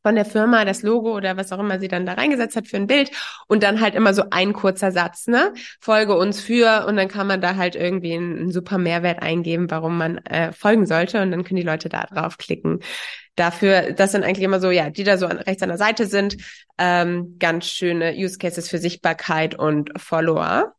von 0.04 0.16
der 0.16 0.26
Firma 0.26 0.66
das 0.66 0.84
Logo 0.84 1.16
oder 1.16 1.38
was 1.38 1.52
auch 1.52 1.60
immer 1.60 1.80
sie 1.80 1.88
dann 1.88 2.06
da 2.06 2.14
reingesetzt 2.14 2.56
hat 2.56 2.68
für 2.68 2.78
ein 2.78 2.88
Bild 2.88 3.12
und 3.48 3.64
dann 3.64 3.82
halt 3.82 3.96
immer 3.96 4.14
so 4.14 4.24
ein 4.32 4.54
kurzer 4.54 4.92
Satz, 4.92 5.28
ne? 5.28 5.54
Folge 5.80 6.18
uns 6.18 6.40
für 6.42 6.86
und 6.88 6.96
dann 6.98 7.08
kann 7.08 7.28
man 7.28 7.42
da 7.42 7.56
halt 7.56 7.76
irgendwie 7.76 8.14
einen, 8.14 8.38
einen 8.38 8.52
super 8.52 8.78
Mehrwert 8.78 9.22
eingeben, 9.22 9.70
warum 9.70 9.98
man 9.98 10.18
äh, 10.20 10.52
folgen 10.54 10.86
sollte 10.86 11.22
und 11.22 11.32
dann 11.32 11.44
können 11.44 11.58
die 11.58 11.64
Leute 11.64 11.90
da 11.90 12.06
drauf 12.06 12.38
klicken. 12.38 12.80
Dafür, 13.36 13.94
das 13.94 14.14
sind 14.14 14.24
eigentlich 14.24 14.44
immer 14.44 14.60
so, 14.60 14.72
ja, 14.72 14.90
die 14.90 15.04
da 15.04 15.18
so 15.18 15.28
an, 15.28 15.38
rechts 15.38 15.62
an 15.62 15.70
der 15.70 15.78
Seite 15.78 16.08
sind, 16.08 16.38
ähm, 16.80 17.36
ganz 17.38 17.68
schöne 17.68 18.14
Use 18.16 18.40
Cases 18.40 18.68
für 18.68 18.80
Sichtbarkeit 18.80 19.54
und 19.54 19.92
Follower. 20.02 20.74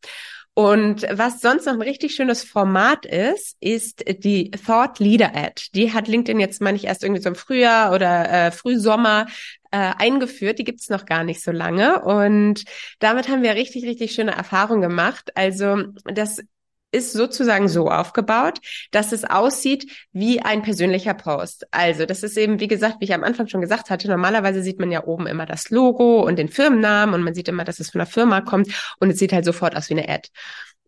Und 0.59 1.07
was 1.09 1.41
sonst 1.41 1.67
noch 1.67 1.75
ein 1.75 1.83
richtig 1.83 2.17
schönes 2.17 2.43
Format 2.43 3.07
ist, 3.07 3.57
ist 3.61 4.03
die 4.25 4.51
Thought 4.51 4.99
Leader 4.99 5.31
Ad. 5.33 5.63
Die 5.73 5.93
hat 5.93 6.09
LinkedIn 6.09 6.41
jetzt, 6.41 6.61
meine 6.61 6.77
ich, 6.77 6.87
erst 6.87 7.05
irgendwie 7.05 7.23
so 7.23 7.29
im 7.29 7.37
Frühjahr 7.37 7.95
oder 7.95 8.29
äh, 8.29 8.51
Frühsommer 8.51 9.27
äh, 9.71 9.93
eingeführt. 9.97 10.59
Die 10.59 10.65
gibt's 10.65 10.89
noch 10.89 11.07
gar 11.07 11.23
nicht 11.23 11.45
so 11.45 11.53
lange. 11.53 12.03
Und 12.03 12.65
damit 12.99 13.29
haben 13.29 13.45
wir 13.45 13.55
richtig, 13.55 13.85
richtig 13.85 14.11
schöne 14.11 14.33
Erfahrungen 14.33 14.81
gemacht. 14.81 15.31
Also 15.37 15.85
das 16.07 16.43
ist 16.91 17.13
sozusagen 17.13 17.69
so 17.69 17.89
aufgebaut, 17.89 18.59
dass 18.91 19.13
es 19.13 19.25
aussieht 19.25 20.07
wie 20.13 20.41
ein 20.41 20.63
persönlicher 20.63 21.15
Post. 21.15 21.67
Also 21.71 22.07
das 22.07 22.23
ist 22.23 22.37
eben, 22.39 22.61
wie 22.61 22.69
gesagt, 22.69 22.97
wie 23.01 23.05
ich 23.05 23.15
am 23.15 23.25
Anfang 23.25 23.47
schon 23.47 23.61
gesagt 23.61 23.91
hatte, 23.91 24.09
normalerweise 24.09 24.63
sieht 24.63 24.79
man 24.79 24.91
ja 24.91 25.05
oben 25.05 25.27
immer 25.27 25.47
das 25.47 25.71
Logo 25.71 26.27
und 26.27 26.39
den 26.39 26.49
Firmennamen 26.49 27.15
und 27.15 27.23
man 27.23 27.35
sieht 27.35 27.49
immer, 27.49 27.65
dass 27.65 27.81
es 27.81 27.91
von 27.91 27.99
der 27.99 28.07
Firma 28.07 28.41
kommt 28.41 28.69
und 29.01 29.11
es 29.11 29.19
sieht 29.19 29.33
halt 29.33 29.45
sofort 29.45 29.77
aus 29.77 29.91
wie 29.91 29.95
eine 29.95 30.09
Ad. 30.09 30.29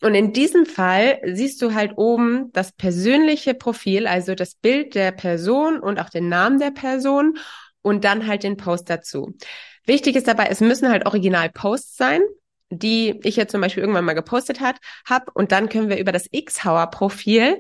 Und 0.03 0.15
in 0.15 0.33
diesem 0.33 0.65
Fall 0.65 1.21
siehst 1.25 1.61
du 1.61 1.75
halt 1.75 1.93
oben 1.97 2.51
das 2.53 2.73
persönliche 2.73 3.53
Profil, 3.53 4.07
also 4.07 4.35
das 4.35 4.55
Bild 4.55 4.95
der 4.95 5.13
Person 5.13 5.79
und 5.79 6.01
auch 6.01 6.09
den 6.09 6.31
Namen 6.31 6.59
der 6.59 6.71
Person 6.71 7.37
und 7.83 8.05
dann 8.05 8.27
halt 8.27 8.43
den 8.43 8.57
Post 8.57 8.89
dazu. 8.89 9.35
Wichtig 9.85 10.17
ist 10.17 10.27
dabei, 10.29 10.47
es 10.47 10.61
müssen 10.61 10.89
halt 10.89 11.05
Original-Posts 11.05 11.97
sein 11.97 12.23
die 12.71 13.21
ich 13.25 13.37
jetzt 13.37 13.53
zum 13.53 13.61
Beispiel 13.61 13.83
irgendwann 13.83 14.05
mal 14.05 14.15
gepostet 14.15 14.61
hat, 14.61 14.77
hab. 15.09 15.35
Und 15.35 15.53
dann 15.53 15.69
können 15.69 15.89
wir 15.89 15.99
über 15.99 16.13
das 16.13 16.29
X-Hauer-Profil 16.31 17.59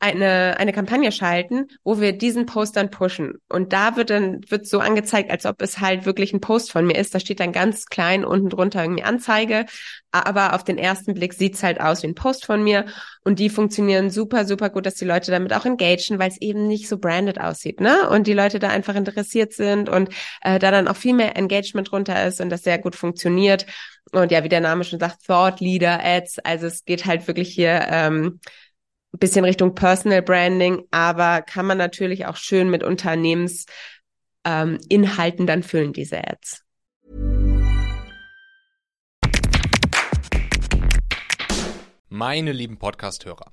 eine, 0.00 0.58
eine 0.58 0.72
Kampagne 0.72 1.12
schalten, 1.12 1.68
wo 1.84 2.00
wir 2.00 2.16
diesen 2.16 2.46
Post 2.46 2.76
dann 2.76 2.90
pushen. 2.90 3.34
Und 3.50 3.74
da 3.74 3.96
wird 3.96 4.08
dann, 4.08 4.40
wird 4.48 4.66
so 4.66 4.80
angezeigt, 4.80 5.30
als 5.30 5.44
ob 5.44 5.60
es 5.60 5.78
halt 5.78 6.06
wirklich 6.06 6.32
ein 6.32 6.40
Post 6.40 6.72
von 6.72 6.86
mir 6.86 6.96
ist. 6.96 7.14
Da 7.14 7.20
steht 7.20 7.38
dann 7.38 7.52
ganz 7.52 7.84
klein 7.84 8.24
unten 8.24 8.48
drunter 8.48 8.82
irgendwie 8.82 9.04
Anzeige. 9.04 9.66
Aber 10.10 10.54
auf 10.54 10.64
den 10.64 10.78
ersten 10.78 11.12
Blick 11.12 11.34
sieht's 11.34 11.62
halt 11.62 11.80
aus 11.80 12.02
wie 12.02 12.06
ein 12.06 12.14
Post 12.14 12.46
von 12.46 12.64
mir. 12.64 12.86
Und 13.24 13.38
die 13.38 13.50
funktionieren 13.50 14.08
super, 14.08 14.46
super 14.46 14.70
gut, 14.70 14.86
dass 14.86 14.94
die 14.94 15.04
Leute 15.04 15.30
damit 15.30 15.52
auch 15.52 15.66
engagieren, 15.66 16.18
weil 16.18 16.30
es 16.30 16.40
eben 16.40 16.66
nicht 16.66 16.88
so 16.88 16.96
branded 16.96 17.38
aussieht, 17.38 17.80
ne? 17.80 18.08
Und 18.08 18.26
die 18.26 18.32
Leute 18.32 18.58
da 18.58 18.68
einfach 18.68 18.94
interessiert 18.94 19.52
sind 19.52 19.90
und 19.90 20.08
äh, 20.40 20.58
da 20.58 20.70
dann 20.70 20.88
auch 20.88 20.96
viel 20.96 21.14
mehr 21.14 21.36
Engagement 21.36 21.92
drunter 21.92 22.26
ist 22.26 22.40
und 22.40 22.48
das 22.48 22.62
sehr 22.62 22.78
gut 22.78 22.96
funktioniert. 22.96 23.66
Und 24.12 24.32
ja, 24.32 24.42
wie 24.42 24.48
der 24.48 24.60
Name 24.60 24.82
schon 24.84 24.98
sagt, 24.98 25.26
Thought 25.26 25.60
Leader 25.60 26.00
Ads. 26.02 26.38
Also 26.40 26.66
es 26.66 26.84
geht 26.84 27.04
halt 27.04 27.28
wirklich 27.28 27.50
hier 27.54 27.86
ähm, 27.90 28.40
bisschen 29.18 29.44
Richtung 29.44 29.74
Personal 29.74 30.22
Branding, 30.22 30.86
aber 30.90 31.42
kann 31.42 31.66
man 31.66 31.78
natürlich 31.78 32.26
auch 32.26 32.36
schön 32.36 32.70
mit 32.70 32.82
Unternehmensinhalten 32.82 33.68
ähm, 34.44 35.46
dann 35.46 35.62
füllen, 35.62 35.92
diese 35.92 36.26
Ads. 36.26 36.64
Meine 42.08 42.52
lieben 42.52 42.76
Podcast-Hörer, 42.76 43.52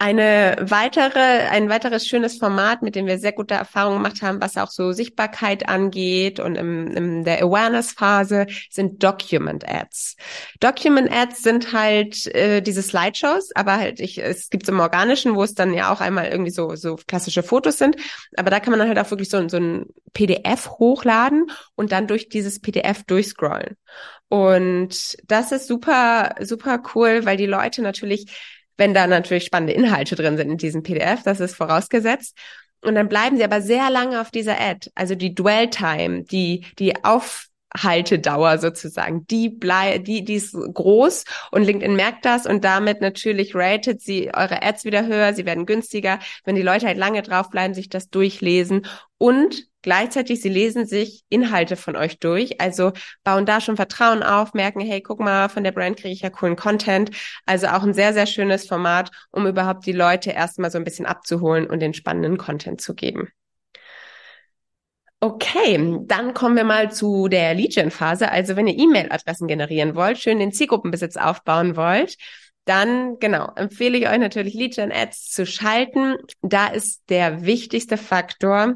Eine 0.00 0.54
weitere, 0.60 1.18
ein 1.18 1.68
weiteres 1.68 2.06
schönes 2.06 2.38
Format, 2.38 2.82
mit 2.82 2.94
dem 2.94 3.06
wir 3.06 3.18
sehr 3.18 3.32
gute 3.32 3.54
Erfahrungen 3.54 3.96
gemacht 3.96 4.22
haben, 4.22 4.40
was 4.40 4.56
auch 4.56 4.70
so 4.70 4.92
Sichtbarkeit 4.92 5.68
angeht 5.68 6.38
und 6.38 6.54
im, 6.54 6.86
in 6.96 7.24
der 7.24 7.42
Awareness-Phase, 7.42 8.46
sind 8.70 9.02
Document 9.02 9.68
Ads. 9.68 10.14
Document 10.60 11.10
Ads 11.10 11.42
sind 11.42 11.72
halt 11.72 12.32
äh, 12.32 12.60
diese 12.60 12.82
Slideshows, 12.82 13.50
aber 13.56 13.78
halt 13.78 13.98
ich, 13.98 14.18
es 14.18 14.50
gibt 14.50 14.68
im 14.68 14.78
Organischen, 14.78 15.34
wo 15.34 15.42
es 15.42 15.54
dann 15.54 15.74
ja 15.74 15.92
auch 15.92 16.00
einmal 16.00 16.28
irgendwie 16.28 16.52
so, 16.52 16.76
so 16.76 16.94
klassische 16.94 17.42
Fotos 17.42 17.78
sind, 17.78 17.96
aber 18.36 18.50
da 18.50 18.60
kann 18.60 18.70
man 18.70 18.78
dann 18.78 18.88
halt 18.88 19.00
auch 19.00 19.10
wirklich 19.10 19.30
so, 19.30 19.48
so 19.48 19.56
ein 19.56 19.86
PDF 20.12 20.70
hochladen 20.78 21.50
und 21.74 21.90
dann 21.90 22.06
durch 22.06 22.28
dieses 22.28 22.60
PDF 22.60 23.02
durchscrollen. 23.02 23.76
Und 24.28 25.16
das 25.26 25.52
ist 25.52 25.66
super, 25.66 26.34
super 26.40 26.82
cool, 26.94 27.24
weil 27.24 27.36
die 27.36 27.46
Leute 27.46 27.82
natürlich 27.82 28.26
wenn 28.78 28.94
da 28.94 29.06
natürlich 29.06 29.44
spannende 29.44 29.74
Inhalte 29.74 30.16
drin 30.16 30.36
sind 30.36 30.50
in 30.50 30.56
diesem 30.56 30.82
PDF, 30.82 31.22
das 31.24 31.40
ist 31.40 31.54
vorausgesetzt. 31.54 32.36
Und 32.80 32.94
dann 32.94 33.08
bleiben 33.08 33.36
sie 33.36 33.44
aber 33.44 33.60
sehr 33.60 33.90
lange 33.90 34.20
auf 34.20 34.30
dieser 34.30 34.60
Ad. 34.60 34.88
Also 34.94 35.16
die 35.16 35.34
Dwell 35.34 35.68
Time, 35.68 36.22
die, 36.22 36.64
die 36.78 37.04
Aufhaltedauer 37.74 38.58
sozusagen, 38.58 39.26
die 39.26 39.48
blei 39.48 39.98
die, 39.98 40.24
die 40.24 40.34
ist 40.34 40.52
groß 40.52 41.24
und 41.50 41.64
LinkedIn 41.64 41.96
merkt 41.96 42.24
das 42.24 42.46
und 42.46 42.64
damit 42.64 43.00
natürlich 43.00 43.54
ratet 43.54 44.00
sie 44.00 44.32
eure 44.34 44.62
Ads 44.62 44.84
wieder 44.84 45.06
höher, 45.06 45.34
sie 45.34 45.46
werden 45.46 45.66
günstiger, 45.66 46.18
wenn 46.44 46.56
die 46.56 46.62
Leute 46.62 46.86
halt 46.86 46.98
lange 46.98 47.22
draufbleiben, 47.22 47.74
sich 47.74 47.88
das 47.88 48.08
durchlesen 48.08 48.86
und 49.18 49.68
Gleichzeitig, 49.82 50.42
sie 50.42 50.48
lesen 50.48 50.86
sich 50.86 51.22
Inhalte 51.28 51.76
von 51.76 51.94
euch 51.94 52.18
durch, 52.18 52.60
also 52.60 52.92
bauen 53.22 53.46
da 53.46 53.60
schon 53.60 53.76
Vertrauen 53.76 54.24
auf, 54.24 54.52
merken, 54.52 54.80
hey, 54.80 55.00
guck 55.00 55.20
mal, 55.20 55.48
von 55.48 55.62
der 55.62 55.70
Brand 55.70 55.96
kriege 55.96 56.12
ich 56.12 56.22
ja 56.22 56.30
coolen 56.30 56.56
Content. 56.56 57.10
Also 57.46 57.68
auch 57.68 57.84
ein 57.84 57.94
sehr, 57.94 58.12
sehr 58.12 58.26
schönes 58.26 58.66
Format, 58.66 59.10
um 59.30 59.46
überhaupt 59.46 59.86
die 59.86 59.92
Leute 59.92 60.30
erstmal 60.30 60.72
so 60.72 60.78
ein 60.78 60.84
bisschen 60.84 61.06
abzuholen 61.06 61.66
und 61.66 61.80
den 61.80 61.94
spannenden 61.94 62.38
Content 62.38 62.80
zu 62.80 62.94
geben. 62.94 63.28
Okay, 65.20 65.98
dann 66.02 66.32
kommen 66.32 66.54
wir 66.54 66.62
mal 66.62 66.92
zu 66.92 67.26
der 67.26 67.52
Lead-Gen-Phase. 67.54 68.30
Also 68.30 68.54
wenn 68.54 68.68
ihr 68.68 68.78
E-Mail-Adressen 68.78 69.48
generieren 69.48 69.96
wollt, 69.96 70.18
schön 70.18 70.38
den 70.38 70.52
Zielgruppenbesitz 70.52 71.16
aufbauen 71.16 71.76
wollt, 71.76 72.16
dann 72.66 73.18
genau 73.18 73.50
empfehle 73.56 73.98
ich 73.98 74.08
euch 74.08 74.18
natürlich 74.18 74.54
Lead-Gen-Ads 74.54 75.30
zu 75.30 75.44
schalten. 75.44 76.16
Da 76.42 76.68
ist 76.68 77.02
der 77.08 77.44
wichtigste 77.44 77.96
Faktor, 77.96 78.74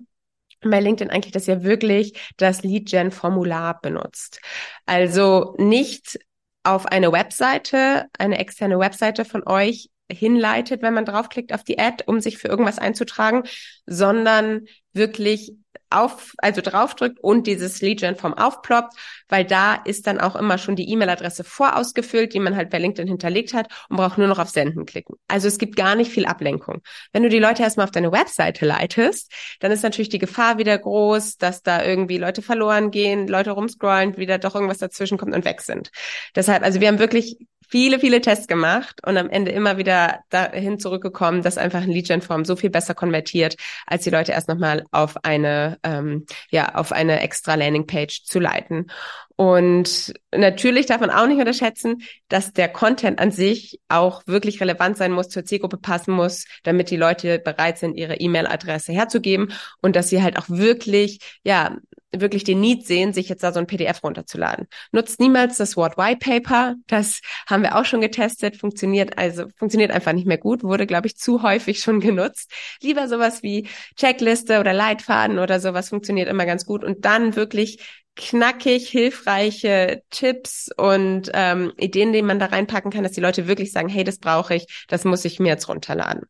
bei 0.62 0.80
LinkedIn 0.80 1.10
eigentlich, 1.10 1.32
dass 1.32 1.46
ihr 1.46 1.62
wirklich 1.62 2.18
das 2.38 2.62
Lead-Gen-Formular 2.62 3.80
benutzt. 3.80 4.40
Also 4.84 5.54
nicht 5.58 6.18
auf 6.64 6.86
eine 6.86 7.12
Webseite, 7.12 8.06
eine 8.18 8.38
externe 8.38 8.78
Webseite 8.78 9.24
von 9.24 9.46
euch 9.46 9.90
hinleitet, 10.10 10.82
wenn 10.82 10.94
man 10.94 11.04
draufklickt 11.04 11.52
auf 11.52 11.64
die 11.64 11.78
Ad, 11.78 12.04
um 12.06 12.20
sich 12.20 12.38
für 12.38 12.48
irgendwas 12.48 12.78
einzutragen, 12.78 13.44
sondern 13.86 14.66
wirklich 14.92 15.54
auf, 15.92 16.34
also 16.38 16.60
draufdrückt 16.60 17.20
und 17.20 17.46
dieses 17.46 17.80
Lead-Gen-Form 17.80 18.34
aufploppt, 18.34 18.94
weil 19.28 19.44
da 19.44 19.74
ist 19.74 20.06
dann 20.06 20.20
auch 20.20 20.36
immer 20.36 20.58
schon 20.58 20.76
die 20.76 20.90
E-Mail-Adresse 20.90 21.44
vorausgefüllt, 21.44 22.32
die 22.34 22.40
man 22.40 22.56
halt 22.56 22.70
bei 22.70 22.78
LinkedIn 22.78 23.08
hinterlegt 23.08 23.54
hat 23.54 23.68
und 23.88 23.96
braucht 23.96 24.18
nur 24.18 24.26
noch 24.26 24.38
auf 24.38 24.48
Senden 24.48 24.86
klicken. 24.86 25.16
Also 25.28 25.48
es 25.48 25.58
gibt 25.58 25.76
gar 25.76 25.94
nicht 25.94 26.10
viel 26.10 26.26
Ablenkung. 26.26 26.82
Wenn 27.12 27.22
du 27.22 27.28
die 27.28 27.38
Leute 27.38 27.62
erstmal 27.62 27.84
auf 27.84 27.90
deine 27.90 28.12
Webseite 28.12 28.66
leitest, 28.66 29.32
dann 29.60 29.72
ist 29.72 29.82
natürlich 29.82 30.08
die 30.08 30.18
Gefahr 30.18 30.58
wieder 30.58 30.78
groß, 30.78 31.36
dass 31.36 31.62
da 31.62 31.84
irgendwie 31.84 32.18
Leute 32.18 32.42
verloren 32.42 32.90
gehen, 32.90 33.28
Leute 33.28 33.52
rumscrollen, 33.52 34.16
wieder 34.16 34.38
doch 34.38 34.54
irgendwas 34.54 34.78
dazwischen 34.78 35.18
kommt 35.18 35.34
und 35.34 35.44
weg 35.44 35.60
sind. 35.60 35.90
Deshalb, 36.34 36.62
also 36.62 36.80
wir 36.80 36.88
haben 36.88 36.98
wirklich 36.98 37.36
viele, 37.72 37.98
viele 37.98 38.20
Tests 38.20 38.48
gemacht 38.48 39.00
und 39.06 39.16
am 39.16 39.30
Ende 39.30 39.50
immer 39.50 39.78
wieder 39.78 40.20
dahin 40.28 40.78
zurückgekommen, 40.78 41.40
dass 41.40 41.56
einfach 41.56 41.80
ein 41.80 41.90
Lead-Gen-Form 41.90 42.44
so 42.44 42.54
viel 42.54 42.68
besser 42.68 42.94
konvertiert, 42.94 43.56
als 43.86 44.04
die 44.04 44.10
Leute 44.10 44.32
erst 44.32 44.48
nochmal 44.48 44.84
auf 44.90 45.24
eine, 45.24 45.78
ähm, 45.82 46.26
ja, 46.50 46.74
auf 46.74 46.92
eine 46.92 47.20
extra 47.20 47.54
Landing-Page 47.54 48.24
zu 48.24 48.40
leiten. 48.40 48.90
Und 49.36 50.12
natürlich 50.34 50.86
darf 50.86 51.00
man 51.00 51.10
auch 51.10 51.26
nicht 51.26 51.38
unterschätzen, 51.38 52.02
dass 52.28 52.52
der 52.52 52.68
Content 52.68 53.18
an 53.18 53.30
sich 53.30 53.80
auch 53.88 54.22
wirklich 54.26 54.60
relevant 54.60 54.96
sein 54.96 55.12
muss, 55.12 55.28
zur 55.28 55.44
Zielgruppe 55.44 55.78
passen 55.78 56.12
muss, 56.12 56.44
damit 56.62 56.90
die 56.90 56.96
Leute 56.96 57.38
bereit 57.38 57.78
sind, 57.78 57.96
ihre 57.96 58.16
E-Mail-Adresse 58.16 58.92
herzugeben 58.92 59.52
und 59.80 59.96
dass 59.96 60.10
sie 60.10 60.22
halt 60.22 60.38
auch 60.38 60.48
wirklich, 60.48 61.18
ja, 61.44 61.76
wirklich 62.12 62.44
den 62.44 62.60
Need 62.60 62.86
sehen, 62.86 63.12
sich 63.12 63.28
jetzt 63.28 63.42
da 63.42 63.52
so 63.52 63.58
ein 63.58 63.66
PDF 63.66 64.02
runterzuladen. 64.04 64.66
Nutzt 64.92 65.18
niemals 65.18 65.56
das 65.56 65.76
Wort 65.76 65.96
White 65.96 66.18
Paper. 66.18 66.74
Das 66.86 67.20
haben 67.46 67.62
wir 67.62 67.76
auch 67.76 67.84
schon 67.84 68.00
getestet. 68.00 68.56
Funktioniert 68.56 69.18
also, 69.18 69.46
funktioniert 69.56 69.90
einfach 69.90 70.12
nicht 70.12 70.26
mehr 70.26 70.38
gut. 70.38 70.62
Wurde, 70.62 70.86
glaube 70.86 71.06
ich, 71.06 71.16
zu 71.16 71.42
häufig 71.42 71.80
schon 71.80 72.00
genutzt. 72.00 72.52
Lieber 72.82 73.08
sowas 73.08 73.42
wie 73.42 73.66
Checkliste 73.96 74.60
oder 74.60 74.72
Leitfaden 74.74 75.38
oder 75.38 75.58
sowas 75.58 75.88
funktioniert 75.88 76.28
immer 76.28 76.44
ganz 76.44 76.66
gut. 76.66 76.84
Und 76.84 77.04
dann 77.04 77.34
wirklich 77.34 78.01
knackig, 78.16 78.88
hilfreiche 78.88 80.02
Tipps 80.10 80.70
und 80.76 81.30
ähm, 81.34 81.72
Ideen, 81.78 82.12
die 82.12 82.22
man 82.22 82.38
da 82.38 82.46
reinpacken 82.46 82.90
kann, 82.90 83.02
dass 83.02 83.12
die 83.12 83.20
Leute 83.20 83.48
wirklich 83.48 83.72
sagen, 83.72 83.88
hey, 83.88 84.04
das 84.04 84.18
brauche 84.18 84.54
ich, 84.54 84.84
das 84.88 85.04
muss 85.04 85.24
ich 85.24 85.40
mir 85.40 85.48
jetzt 85.48 85.68
runterladen. 85.68 86.24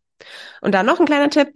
Und 0.60 0.72
dann 0.72 0.86
noch 0.86 1.00
ein 1.00 1.06
kleiner 1.06 1.30
Tipp, 1.30 1.48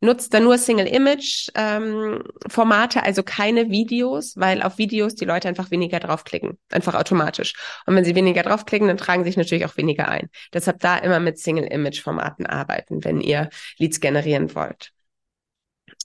nutzt 0.00 0.32
da 0.32 0.40
nur 0.40 0.56
Single-Image-Formate, 0.58 2.98
ähm, 2.98 3.04
also 3.04 3.22
keine 3.22 3.70
Videos, 3.70 4.36
weil 4.36 4.62
auf 4.62 4.78
Videos 4.78 5.14
die 5.14 5.26
Leute 5.26 5.48
einfach 5.48 5.70
weniger 5.70 6.00
draufklicken, 6.00 6.58
einfach 6.70 6.94
automatisch. 6.94 7.54
Und 7.86 7.94
wenn 7.94 8.04
sie 8.04 8.14
weniger 8.14 8.42
draufklicken, 8.42 8.88
dann 8.88 8.96
tragen 8.96 9.24
sich 9.24 9.36
natürlich 9.36 9.66
auch 9.66 9.76
weniger 9.76 10.08
ein. 10.08 10.30
Deshalb 10.52 10.80
da 10.80 10.96
immer 10.96 11.20
mit 11.20 11.38
Single-Image-Formaten 11.38 12.46
arbeiten, 12.46 13.04
wenn 13.04 13.20
ihr 13.20 13.50
Leads 13.78 14.00
generieren 14.00 14.54
wollt. 14.54 14.92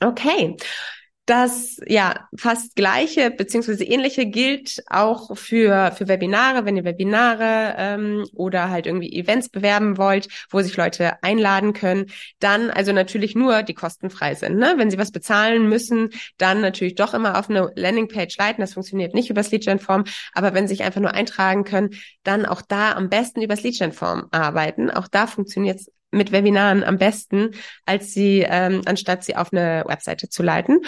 Okay, 0.02 0.58
das 1.26 1.80
ja 1.88 2.28
fast 2.38 2.76
gleiche 2.76 3.32
beziehungsweise 3.32 3.84
ähnliche 3.84 4.28
gilt 4.28 4.84
auch 4.88 5.36
für 5.36 5.92
für 5.98 6.08
Webinare, 6.08 6.66
wenn 6.66 6.78
ihr 6.78 6.84
Webinare 6.84 7.76
ähm, 7.78 8.26
oder 8.34 8.70
halt 8.70 8.86
irgendwie 8.86 9.12
Events 9.14 9.50
bewerben 9.50 9.98
wollt, 9.98 10.28
wo 10.52 10.62
sich 10.62 10.78
Leute 10.78 11.24
einladen 11.24 11.74
können, 11.74 12.12
dann 12.40 12.70
also 12.70 12.92
natürlich 12.92 13.34
nur 13.36 13.64
die 13.64 13.74
kostenfrei 13.74 14.36
sind. 14.36 14.58
Ne? 14.58 14.76
Wenn 14.78 14.92
sie 14.92 15.00
was 15.00 15.12
bezahlen 15.12 15.68
müssen, 15.68 16.10
dann 16.38 16.62
natürlich 16.62 16.96
doch 16.96 17.14
immer 17.16 17.40
auf 17.40 17.50
eine 17.50 17.72
Landingpage 17.76 18.38
leiten. 18.38 18.62
Das 18.62 18.76
funktioniert 18.76 19.16
nicht 19.16 19.30
übers 19.32 19.52
Lead-Gen-Form, 19.52 20.04
aber 20.34 20.54
wenn 20.54 20.68
sie 20.68 20.76
sich 20.76 20.84
einfach 20.84 21.02
nur 21.02 21.14
eintragen 21.14 21.64
können, 21.64 21.92
dann 22.24 22.46
auch 22.46 22.62
da 22.62 22.94
am 22.94 23.10
besten 23.10 23.42
übers 23.42 23.64
Lead-Gen-Form 23.64 24.28
arbeiten. 24.32 24.92
Auch 24.92 25.08
da 25.08 25.26
funktioniert 25.26 25.80
es 25.80 25.92
mit 26.16 26.32
Webinaren 26.32 26.84
am 26.84 26.98
besten, 26.98 27.52
als 27.86 28.14
sie, 28.14 28.46
ähm, 28.48 28.82
anstatt 28.86 29.24
sie 29.24 29.36
auf 29.36 29.52
eine 29.52 29.84
Webseite 29.86 30.30
zu 30.30 30.44
leiten. 30.44 30.82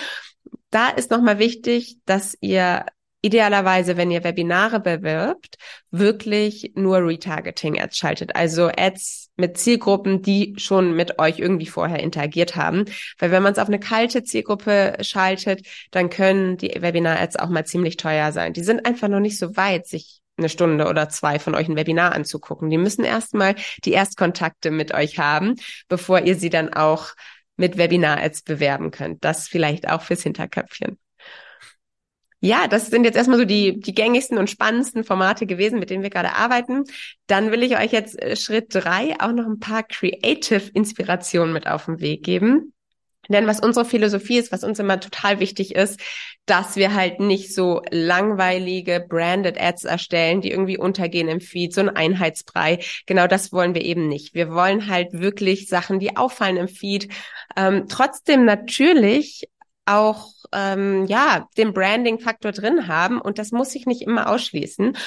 Da 0.70 0.90
ist 0.90 1.12
nochmal 1.12 1.40
wichtig, 1.40 1.98
dass 2.06 2.38
ihr 2.42 2.86
idealerweise, 3.22 3.98
wenn 3.98 4.12
ihr 4.12 4.24
Webinare 4.24 4.80
bewirbt, 4.80 5.58
wirklich 5.92 6.72
nur 6.76 7.00
Retargeting-Ads 7.00 7.98
schaltet. 7.98 8.36
Also 8.36 8.70
Ads 8.76 9.30
mit 9.36 9.58
Zielgruppen, 9.58 10.22
die 10.22 10.54
schon 10.58 10.96
mit 10.96 11.20
euch 11.20 11.40
irgendwie 11.40 11.66
vorher 11.66 12.00
interagiert 12.00 12.56
haben. 12.56 12.86
Weil 13.18 13.32
wenn 13.32 13.44
man 13.44 13.54
es 13.54 13.60
auf 13.60 13.68
eine 13.68 13.80
kalte 13.80 14.24
Zielgruppe 14.24 14.98
schaltet, 15.02 15.66
dann 15.92 16.10
können 16.10 16.58
die 16.58 16.76
Webinar-Ads 16.80 17.38
auch 17.38 17.50
mal 17.50 17.66
ziemlich 17.66 17.98
teuer 17.98 18.32
sein. 18.32 18.54
Die 18.54 18.64
sind 18.64 18.86
einfach 18.86 19.08
noch 19.08 19.20
nicht 19.20 19.38
so 19.38 19.58
weit, 19.58 19.88
sich 19.88 20.22
eine 20.38 20.50
Stunde 20.50 20.88
oder 20.88 21.10
zwei 21.10 21.39
von 21.39 21.56
euch 21.56 21.67
ein 21.67 21.75
Webinar 21.75 22.13
anzugucken. 22.13 22.70
Die 22.70 22.77
müssen 22.77 23.03
erstmal 23.03 23.56
die 23.84 23.94
Erstkontakte 23.94 24.72
mit 24.72 24.94
euch 24.94 25.20
haben, 25.20 25.56
bevor 25.88 26.22
ihr 26.22 26.36
sie 26.36 26.50
dann 26.50 26.74
auch 26.74 27.13
mit 27.56 27.77
Webinar-Ads 27.77 28.44
bewerben 28.44 28.91
könnt. 28.91 29.24
Das 29.24 29.48
vielleicht 29.48 29.89
auch 29.89 30.03
fürs 30.03 30.24
Hinterköpfchen. 30.24 30.98
Ja, 32.39 32.67
das 32.67 32.88
sind 32.88 33.03
jetzt 33.03 33.15
erstmal 33.15 33.39
so 33.39 33.46
die, 33.46 33.79
die 33.79 33.96
gängigsten 33.96 34.38
und 34.38 34.50
spannendsten 34.50 35.03
Formate 35.03 35.48
gewesen, 35.48 35.79
mit 35.79 35.89
denen 35.89 36.03
wir 36.03 36.12
gerade 36.12 36.34
arbeiten. 36.34 36.84
Dann 37.25 37.51
will 37.51 37.63
ich 37.63 37.77
euch 37.79 37.91
jetzt 37.91 38.22
äh, 38.22 38.36
Schritt 38.36 38.67
drei 38.70 39.15
auch 39.20 39.32
noch 39.32 39.48
ein 39.48 39.60
paar 39.60 39.82
Creative-Inspirationen 39.82 41.51
mit 41.51 41.65
auf 41.65 41.86
den 41.86 42.00
Weg 42.00 42.24
geben. 42.24 42.74
Denn 43.30 43.48
was 43.48 43.60
unsere 43.60 43.86
Philosophie 43.86 44.38
ist, 44.38 44.52
was 44.52 44.64
uns 44.64 44.80
immer 44.80 45.00
total 45.00 45.40
wichtig 45.40 45.76
ist, 45.76 46.00
dass 46.46 46.76
wir 46.76 46.94
halt 46.94 47.20
nicht 47.20 47.54
so 47.54 47.82
langweilige 47.92 49.06
Branded 49.08 49.60
Ads 49.60 49.84
erstellen, 49.84 50.42
die 50.42 50.52
irgendwie 50.52 50.78
untergehen 50.78 51.28
im 51.28 51.42
Feed, 51.42 51.74
so 51.74 51.82
ein 51.82 51.90
Einheitsbrei. 51.90 52.80
Genau 53.06 53.28
das 53.28 53.52
wollen 53.52 53.76
wir 53.76 53.84
eben 53.84 54.08
nicht. 54.08 54.34
Wir 54.34 54.52
wollen 54.52 54.88
halt 54.90 55.10
wirklich 55.12 55.68
Sachen, 55.68 56.00
die 56.00 56.16
auffallen 56.16 56.58
im 56.58 56.68
Feed. 56.68 57.10
Ähm, 57.56 57.86
trotzdem 57.90 58.46
natürlich 58.46 59.50
auch 59.86 60.32
ähm, 60.54 61.06
ja 61.08 61.48
den 61.58 61.74
Branding-Faktor 61.74 62.52
drin 62.52 62.88
haben 62.88 63.20
und 63.20 63.40
das 63.40 63.52
muss 63.52 63.72
sich 63.72 63.86
nicht 63.86 64.02
immer 64.02 64.30
ausschließen. 64.30 64.98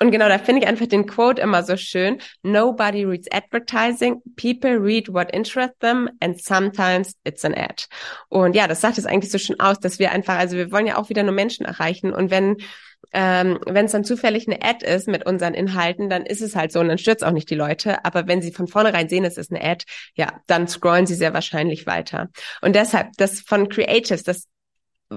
Und 0.00 0.10
genau, 0.10 0.28
da 0.28 0.38
finde 0.38 0.62
ich 0.62 0.68
einfach 0.68 0.86
den 0.86 1.06
Quote 1.06 1.40
immer 1.40 1.62
so 1.62 1.76
schön. 1.76 2.18
Nobody 2.42 3.04
reads 3.04 3.30
advertising. 3.30 4.22
People 4.36 4.76
read 4.80 5.12
what 5.12 5.32
interests 5.32 5.78
them 5.80 6.10
and 6.20 6.40
sometimes 6.42 7.14
it's 7.24 7.44
an 7.44 7.54
ad. 7.54 7.84
Und 8.28 8.56
ja, 8.56 8.66
das 8.66 8.80
sagt 8.80 8.98
es 8.98 9.06
eigentlich 9.06 9.30
so 9.30 9.38
schön 9.38 9.60
aus, 9.60 9.78
dass 9.78 9.98
wir 9.98 10.10
einfach, 10.10 10.36
also 10.36 10.56
wir 10.56 10.72
wollen 10.72 10.86
ja 10.86 10.96
auch 10.96 11.08
wieder 11.08 11.22
nur 11.22 11.32
Menschen 11.32 11.64
erreichen. 11.64 12.12
Und 12.12 12.30
wenn 12.30 12.56
ähm, 13.12 13.60
wenn 13.66 13.86
es 13.86 13.92
dann 13.92 14.04
zufällig 14.04 14.48
eine 14.48 14.62
Ad 14.62 14.84
ist 14.84 15.06
mit 15.08 15.24
unseren 15.24 15.54
Inhalten, 15.54 16.10
dann 16.10 16.26
ist 16.26 16.40
es 16.40 16.56
halt 16.56 16.72
so 16.72 16.80
und 16.80 16.88
dann 16.88 16.98
stürzt 16.98 17.24
auch 17.24 17.30
nicht 17.30 17.48
die 17.48 17.54
Leute. 17.54 18.04
Aber 18.04 18.26
wenn 18.26 18.42
sie 18.42 18.50
von 18.50 18.66
vornherein 18.66 19.08
sehen, 19.08 19.24
es 19.24 19.38
ist 19.38 19.52
eine 19.52 19.62
Ad, 19.62 19.84
ja, 20.14 20.40
dann 20.46 20.66
scrollen 20.66 21.06
sie 21.06 21.14
sehr 21.14 21.32
wahrscheinlich 21.32 21.86
weiter. 21.86 22.30
Und 22.60 22.74
deshalb, 22.74 23.12
das 23.16 23.40
von 23.40 23.68
Creatives, 23.68 24.24
das 24.24 24.48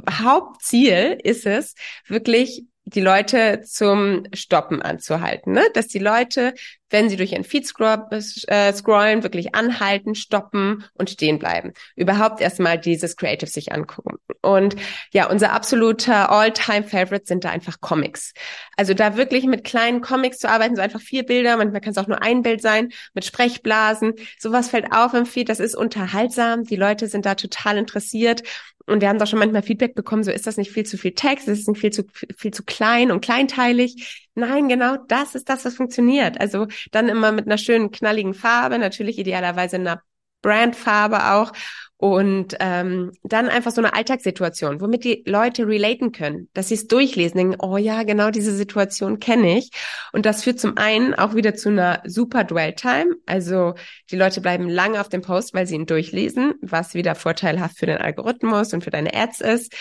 Hauptziel 0.09 1.17
ist 1.23 1.45
es, 1.45 1.73
wirklich 2.07 2.65
die 2.87 3.01
Leute 3.01 3.63
zum 3.65 4.23
Stoppen 4.33 4.81
anzuhalten, 4.81 5.51
ne? 5.51 5.65
dass 5.73 5.87
die 5.87 5.99
Leute, 5.99 6.53
wenn 6.89 7.09
sie 7.09 7.17
durch 7.17 7.33
ihren 7.33 7.43
Feed 7.43 7.65
äh, 7.65 8.73
scrollen, 8.73 9.23
wirklich 9.23 9.53
anhalten, 9.55 10.15
stoppen 10.15 10.85
und 10.93 11.09
stehen 11.09 11.37
bleiben. 11.37 11.73
Überhaupt 11.97 12.39
erstmal 12.39 12.79
dieses 12.79 13.17
Creative 13.17 13.49
sich 13.49 13.73
angucken. 13.73 14.15
Und 14.41 14.77
ja, 15.11 15.29
unser 15.29 15.51
absoluter 15.51 16.31
All-Time-Favorite 16.31 17.25
sind 17.25 17.43
da 17.43 17.49
einfach 17.49 17.81
Comics. 17.81 18.33
Also 18.77 18.93
da 18.93 19.17
wirklich 19.17 19.43
mit 19.47 19.65
kleinen 19.65 19.99
Comics 19.99 20.37
zu 20.37 20.49
arbeiten, 20.49 20.77
so 20.77 20.81
einfach 20.81 21.01
vier 21.01 21.25
Bilder, 21.25 21.57
manchmal 21.57 21.81
kann 21.81 21.91
es 21.91 21.97
auch 21.97 22.07
nur 22.07 22.21
ein 22.21 22.41
Bild 22.41 22.61
sein, 22.61 22.93
mit 23.13 23.25
Sprechblasen. 23.25 24.13
Sowas 24.39 24.69
fällt 24.69 24.93
auf 24.93 25.13
im 25.13 25.25
Feed, 25.25 25.49
das 25.49 25.59
ist 25.59 25.75
unterhaltsam. 25.75 26.63
Die 26.63 26.77
Leute 26.77 27.07
sind 27.07 27.25
da 27.25 27.35
total 27.35 27.77
interessiert 27.77 28.43
und 28.87 29.01
wir 29.01 29.09
haben 29.09 29.19
doch 29.19 29.27
schon 29.27 29.39
manchmal 29.39 29.63
Feedback 29.63 29.95
bekommen, 29.95 30.23
so 30.23 30.31
ist 30.31 30.47
das 30.47 30.57
nicht 30.57 30.71
viel 30.71 30.85
zu 30.85 30.97
viel 30.97 31.13
Text, 31.13 31.47
ist 31.47 31.59
es 31.59 31.67
nicht 31.67 31.79
viel 31.79 31.91
zu, 31.91 32.05
viel 32.37 32.51
zu 32.51 32.63
klein 32.63 33.11
und 33.11 33.21
kleinteilig. 33.21 34.29
Nein, 34.33 34.69
genau 34.69 34.97
das 35.07 35.35
ist 35.35 35.49
das, 35.49 35.65
was 35.65 35.75
funktioniert. 35.75 36.39
Also 36.39 36.67
dann 36.91 37.09
immer 37.09 37.31
mit 37.31 37.45
einer 37.45 37.57
schönen 37.57 37.91
knalligen 37.91 38.33
Farbe, 38.33 38.79
natürlich 38.79 39.19
idealerweise 39.19 39.75
einer 39.75 40.01
Brandfarbe 40.41 41.33
auch 41.33 41.51
und 41.97 42.55
ähm, 42.59 43.11
dann 43.23 43.49
einfach 43.49 43.71
so 43.71 43.81
eine 43.81 43.93
Alltagssituation, 43.93 44.81
womit 44.81 45.03
die 45.03 45.23
Leute 45.25 45.67
relaten 45.67 46.11
können, 46.11 46.47
dass 46.53 46.67
sie 46.69 46.75
es 46.75 46.87
durchlesen, 46.87 47.37
denken, 47.37 47.57
oh 47.59 47.77
ja, 47.77 48.03
genau 48.03 48.29
diese 48.29 48.55
Situation 48.55 49.19
kenne 49.19 49.57
ich. 49.57 49.71
Und 50.13 50.27
das 50.27 50.43
führt 50.43 50.59
zum 50.59 50.77
einen 50.77 51.15
auch 51.15 51.33
wieder 51.33 51.55
zu 51.55 51.69
einer 51.69 52.03
super 52.05 52.43
Dwell-Time. 52.43 53.15
Also 53.25 53.73
die 54.11 54.15
Leute 54.15 54.41
bleiben 54.41 54.69
lange 54.69 55.01
auf 55.01 55.09
dem 55.09 55.21
Post, 55.21 55.55
weil 55.55 55.65
sie 55.65 55.75
ihn 55.75 55.87
durchlesen, 55.87 56.53
was 56.61 56.93
wieder 56.93 57.15
vorteilhaft 57.15 57.79
für 57.79 57.87
den 57.87 57.97
Algorithmus 57.97 58.73
und 58.73 58.83
für 58.83 58.91
deine 58.91 59.15
Ads 59.15 59.41
ist. 59.41 59.73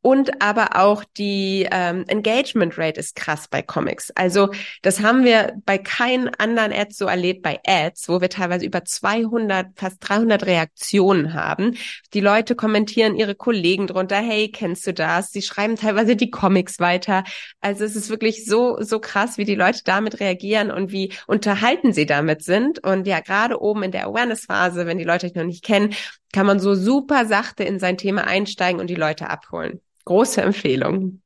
Und 0.00 0.40
aber 0.40 0.76
auch 0.76 1.02
die 1.16 1.66
ähm, 1.72 2.04
Engagement 2.06 2.78
Rate 2.78 3.00
ist 3.00 3.16
krass 3.16 3.48
bei 3.50 3.62
Comics. 3.62 4.12
Also 4.12 4.50
das 4.82 5.00
haben 5.00 5.24
wir 5.24 5.54
bei 5.66 5.76
keinen 5.76 6.28
anderen 6.28 6.72
Ads 6.72 6.98
so 6.98 7.06
erlebt, 7.06 7.42
bei 7.42 7.58
Ads, 7.66 8.08
wo 8.08 8.20
wir 8.20 8.30
teilweise 8.30 8.64
über 8.64 8.84
200, 8.84 9.66
fast 9.74 9.96
300 10.00 10.46
Reaktionen 10.46 11.34
haben. 11.34 11.76
Die 12.14 12.20
Leute 12.20 12.54
kommentieren 12.54 13.16
ihre 13.16 13.34
Kollegen 13.34 13.88
drunter, 13.88 14.16
hey, 14.16 14.52
kennst 14.52 14.86
du 14.86 14.94
das? 14.94 15.32
Sie 15.32 15.42
schreiben 15.42 15.74
teilweise 15.74 16.14
die 16.14 16.30
Comics 16.30 16.78
weiter. 16.78 17.24
Also 17.60 17.84
es 17.84 17.96
ist 17.96 18.08
wirklich 18.08 18.44
so, 18.44 18.80
so 18.80 19.00
krass, 19.00 19.36
wie 19.36 19.44
die 19.44 19.56
Leute 19.56 19.80
damit 19.84 20.20
reagieren 20.20 20.70
und 20.70 20.92
wie 20.92 21.12
unterhalten 21.26 21.92
sie 21.92 22.06
damit 22.06 22.44
sind. 22.44 22.84
Und 22.84 23.08
ja, 23.08 23.18
gerade 23.18 23.60
oben 23.60 23.82
in 23.82 23.90
der 23.90 24.06
Awareness-Phase, 24.06 24.86
wenn 24.86 24.98
die 24.98 25.04
Leute 25.04 25.26
euch 25.26 25.34
noch 25.34 25.44
nicht 25.44 25.64
kennen, 25.64 25.92
kann 26.32 26.46
man 26.46 26.60
so 26.60 26.74
super 26.74 27.26
sachte 27.26 27.64
in 27.64 27.78
sein 27.78 27.96
Thema 27.98 28.24
einsteigen 28.26 28.80
und 28.80 28.88
die 28.88 28.94
Leute 28.94 29.30
abholen. 29.30 29.80
Große 30.04 30.42
Empfehlung. 30.42 31.22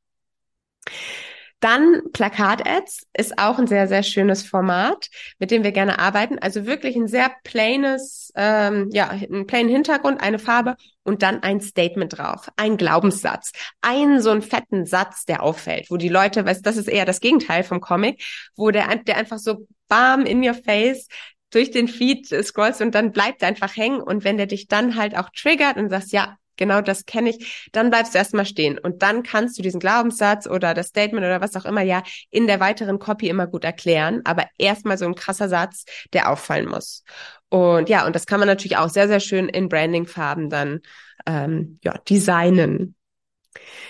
Dann 1.63 2.03
Plakat-Ads 2.13 3.07
ist 3.17 3.39
auch 3.39 3.57
ein 3.57 3.69
sehr, 3.69 3.87
sehr 3.87 4.03
schönes 4.03 4.45
Format, 4.45 5.09
mit 5.39 5.53
dem 5.53 5.63
wir 5.63 5.71
gerne 5.71 6.01
arbeiten. 6.01 6.41
Also 6.41 6.67
wirklich 6.67 6.97
ein 6.97 7.07
sehr 7.07 7.31
plaines, 7.45 8.33
ähm, 8.35 8.89
ja, 8.91 9.11
ein 9.11 9.47
plain 9.47 9.69
Hintergrund, 9.69 10.21
eine 10.21 10.41
Farbe 10.41 10.75
und 11.05 11.23
dann 11.23 11.45
ein 11.45 11.61
Statement 11.61 12.19
drauf, 12.19 12.49
ein 12.57 12.77
Glaubenssatz, 12.77 13.53
einen 13.81 14.21
so 14.21 14.31
einen 14.31 14.43
fetten 14.43 14.87
Satz, 14.87 15.25
der 15.25 15.45
auffällt, 15.45 15.89
wo 15.89 15.97
die 15.99 16.09
Leute, 16.09 16.45
weißt, 16.45 16.67
das 16.67 16.77
ist 16.77 16.89
eher 16.89 17.05
das 17.05 17.21
Gegenteil 17.21 17.63
vom 17.63 17.81
Comic, 17.81 18.25
wo 18.57 18.73
der, 18.73 18.97
der 18.97 19.17
einfach 19.17 19.39
so 19.39 19.69
bam 19.87 20.27
in 20.27 20.45
your 20.45 20.55
face 20.55 21.07
durch 21.53 21.71
den 21.71 21.89
Feed 21.89 22.27
scrollst 22.29 22.81
und 22.81 22.95
dann 22.95 23.13
bleibt 23.13 23.43
er 23.43 23.49
einfach 23.49 23.77
hängen 23.77 24.01
und 24.01 24.25
wenn 24.25 24.37
der 24.37 24.47
dich 24.47 24.69
dann 24.69 24.97
halt 24.97 25.17
auch 25.17 25.31
triggert 25.31 25.77
und 25.77 25.91
sagst, 25.91 26.13
ja, 26.13 26.37
genau 26.57 26.81
das 26.81 27.07
kenne 27.07 27.31
ich, 27.31 27.69
dann 27.73 27.91
bleibst 27.91 28.15
du 28.15 28.19
erstmal 28.19 28.47
stehen 28.47 28.79
und 28.79 29.03
dann 29.03 29.23
kannst 29.23 29.59
du 29.59 29.63
diesen 29.63 29.81
Glaubenssatz 29.81 30.47
oder 30.47 30.75
das 30.75 30.89
Statement 30.89 31.25
oder 31.25 31.41
was 31.41 31.57
auch 31.57 31.65
immer 31.65 31.83
ja 31.83 32.03
in 32.31 32.47
der 32.47 32.61
weiteren 32.61 32.99
Copy 32.99 33.29
immer 33.29 33.47
gut 33.47 33.65
erklären, 33.65 34.23
aber 34.25 34.47
erstmal 34.59 34.99
so 34.99 35.07
ein 35.07 35.15
krasser 35.15 35.49
Satz, 35.49 35.85
der 36.13 36.31
auffallen 36.31 36.69
muss. 36.69 37.05
Und 37.49 37.89
ja, 37.89 38.07
und 38.07 38.17
das 38.17 38.27
kann 38.27 38.41
man 38.41 38.49
natürlich 38.49 38.77
auch 38.77 38.89
sehr, 38.89 39.09
sehr 39.09 39.21
schön 39.21 39.49
in 39.49 39.69
Brandingfarben 39.69 40.49
dann 40.49 40.81
ähm, 41.27 41.79
ja, 41.85 41.99
designen. 42.09 42.95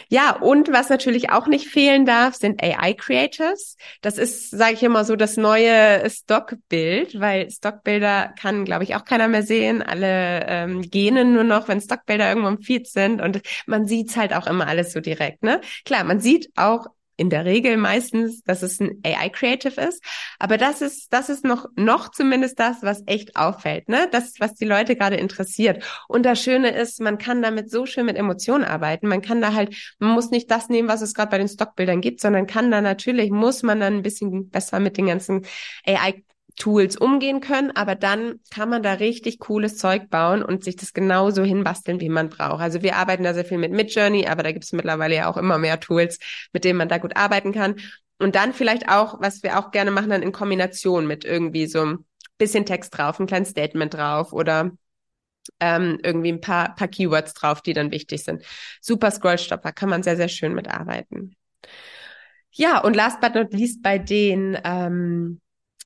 Ja, 0.08 0.36
und 0.36 0.72
was 0.72 0.88
natürlich 0.88 1.30
auch 1.30 1.46
nicht 1.46 1.68
fehlen 1.68 2.04
darf, 2.04 2.34
sind 2.34 2.62
AI-Creators. 2.62 3.76
Das 4.00 4.18
ist, 4.18 4.50
sage 4.50 4.74
ich 4.74 4.82
immer 4.82 5.04
so, 5.04 5.16
das 5.16 5.36
neue 5.36 6.08
Stockbild, 6.10 7.18
weil 7.20 7.50
Stockbilder 7.50 8.34
kann, 8.38 8.64
glaube 8.64 8.84
ich, 8.84 8.94
auch 8.94 9.04
keiner 9.04 9.28
mehr 9.28 9.42
sehen. 9.42 9.82
Alle 9.82 10.44
ähm, 10.46 10.82
gähnen 10.82 11.32
nur 11.34 11.44
noch, 11.44 11.68
wenn 11.68 11.80
Stockbilder 11.80 12.28
irgendwo 12.28 12.48
im 12.48 12.60
Feed 12.60 12.88
sind 12.88 13.20
und 13.20 13.40
man 13.66 13.86
sieht's 13.86 14.16
halt 14.16 14.34
auch 14.34 14.46
immer 14.46 14.66
alles 14.66 14.92
so 14.92 15.00
direkt. 15.00 15.42
Ne? 15.42 15.60
Klar, 15.84 16.04
man 16.04 16.20
sieht 16.20 16.50
auch 16.56 16.86
in 17.16 17.30
der 17.30 17.44
Regel 17.44 17.76
meistens, 17.76 18.42
dass 18.42 18.62
es 18.62 18.80
ein 18.80 19.00
AI-Creative 19.04 19.80
ist. 19.80 20.02
Aber 20.38 20.56
das 20.58 20.80
ist, 20.80 21.12
das 21.12 21.28
ist 21.28 21.44
noch, 21.44 21.66
noch 21.76 22.10
zumindest 22.10 22.58
das, 22.58 22.82
was 22.82 23.02
echt 23.06 23.36
auffällt, 23.36 23.88
ne? 23.88 24.08
Das, 24.10 24.34
was 24.38 24.54
die 24.54 24.64
Leute 24.64 24.96
gerade 24.96 25.16
interessiert. 25.16 25.84
Und 26.08 26.24
das 26.24 26.42
Schöne 26.42 26.70
ist, 26.70 27.00
man 27.00 27.18
kann 27.18 27.42
damit 27.42 27.70
so 27.70 27.86
schön 27.86 28.06
mit 28.06 28.16
Emotionen 28.16 28.64
arbeiten. 28.64 29.08
Man 29.08 29.22
kann 29.22 29.40
da 29.40 29.52
halt, 29.54 29.94
man 29.98 30.12
muss 30.12 30.30
nicht 30.30 30.50
das 30.50 30.68
nehmen, 30.68 30.88
was 30.88 31.02
es 31.02 31.14
gerade 31.14 31.30
bei 31.30 31.38
den 31.38 31.48
Stockbildern 31.48 32.00
gibt, 32.00 32.20
sondern 32.20 32.46
kann 32.46 32.70
da 32.70 32.80
natürlich, 32.80 33.30
muss 33.30 33.62
man 33.62 33.80
dann 33.80 33.94
ein 33.94 34.02
bisschen 34.02 34.50
besser 34.50 34.80
mit 34.80 34.96
den 34.96 35.06
ganzen 35.06 35.46
AI 35.86 36.22
Tools 36.56 36.96
umgehen 36.96 37.40
können, 37.40 37.70
aber 37.70 37.94
dann 37.94 38.40
kann 38.50 38.68
man 38.68 38.82
da 38.82 38.94
richtig 38.94 39.38
cooles 39.38 39.76
Zeug 39.76 40.10
bauen 40.10 40.42
und 40.42 40.64
sich 40.64 40.76
das 40.76 40.92
genauso 40.92 41.44
hinbasteln, 41.44 42.00
wie 42.00 42.08
man 42.08 42.28
braucht. 42.28 42.60
Also 42.60 42.82
wir 42.82 42.96
arbeiten 42.96 43.24
da 43.24 43.34
sehr 43.34 43.44
viel 43.44 43.58
mit 43.58 43.72
Midjourney, 43.72 44.26
aber 44.26 44.42
da 44.42 44.52
gibt 44.52 44.64
es 44.64 44.72
mittlerweile 44.72 45.14
ja 45.14 45.30
auch 45.30 45.36
immer 45.36 45.58
mehr 45.58 45.80
Tools, 45.80 46.18
mit 46.52 46.64
denen 46.64 46.78
man 46.78 46.88
da 46.88 46.98
gut 46.98 47.16
arbeiten 47.16 47.52
kann. 47.52 47.76
Und 48.18 48.34
dann 48.34 48.52
vielleicht 48.52 48.88
auch, 48.88 49.20
was 49.20 49.42
wir 49.42 49.58
auch 49.58 49.70
gerne 49.70 49.90
machen, 49.90 50.10
dann 50.10 50.22
in 50.22 50.32
Kombination 50.32 51.06
mit 51.06 51.24
irgendwie 51.24 51.66
so 51.66 51.84
ein 51.84 52.04
bisschen 52.38 52.66
Text 52.66 52.96
drauf, 52.96 53.18
ein 53.18 53.26
kleines 53.26 53.50
Statement 53.50 53.94
drauf 53.94 54.32
oder 54.32 54.70
ähm, 55.60 55.98
irgendwie 56.02 56.32
ein 56.32 56.40
paar, 56.40 56.74
paar 56.74 56.88
Keywords 56.88 57.34
drauf, 57.34 57.62
die 57.62 57.72
dann 57.72 57.90
wichtig 57.90 58.24
sind. 58.24 58.44
Super 58.80 59.10
Scrollstopper, 59.10 59.72
kann 59.72 59.88
man 59.88 60.02
sehr, 60.02 60.16
sehr 60.16 60.28
schön 60.28 60.54
mitarbeiten. 60.54 61.36
Ja, 62.52 62.80
und 62.80 62.94
last 62.94 63.20
but 63.20 63.34
not 63.34 63.52
least 63.52 63.82
bei 63.82 63.98
den 63.98 64.58
ähm, 64.62 65.40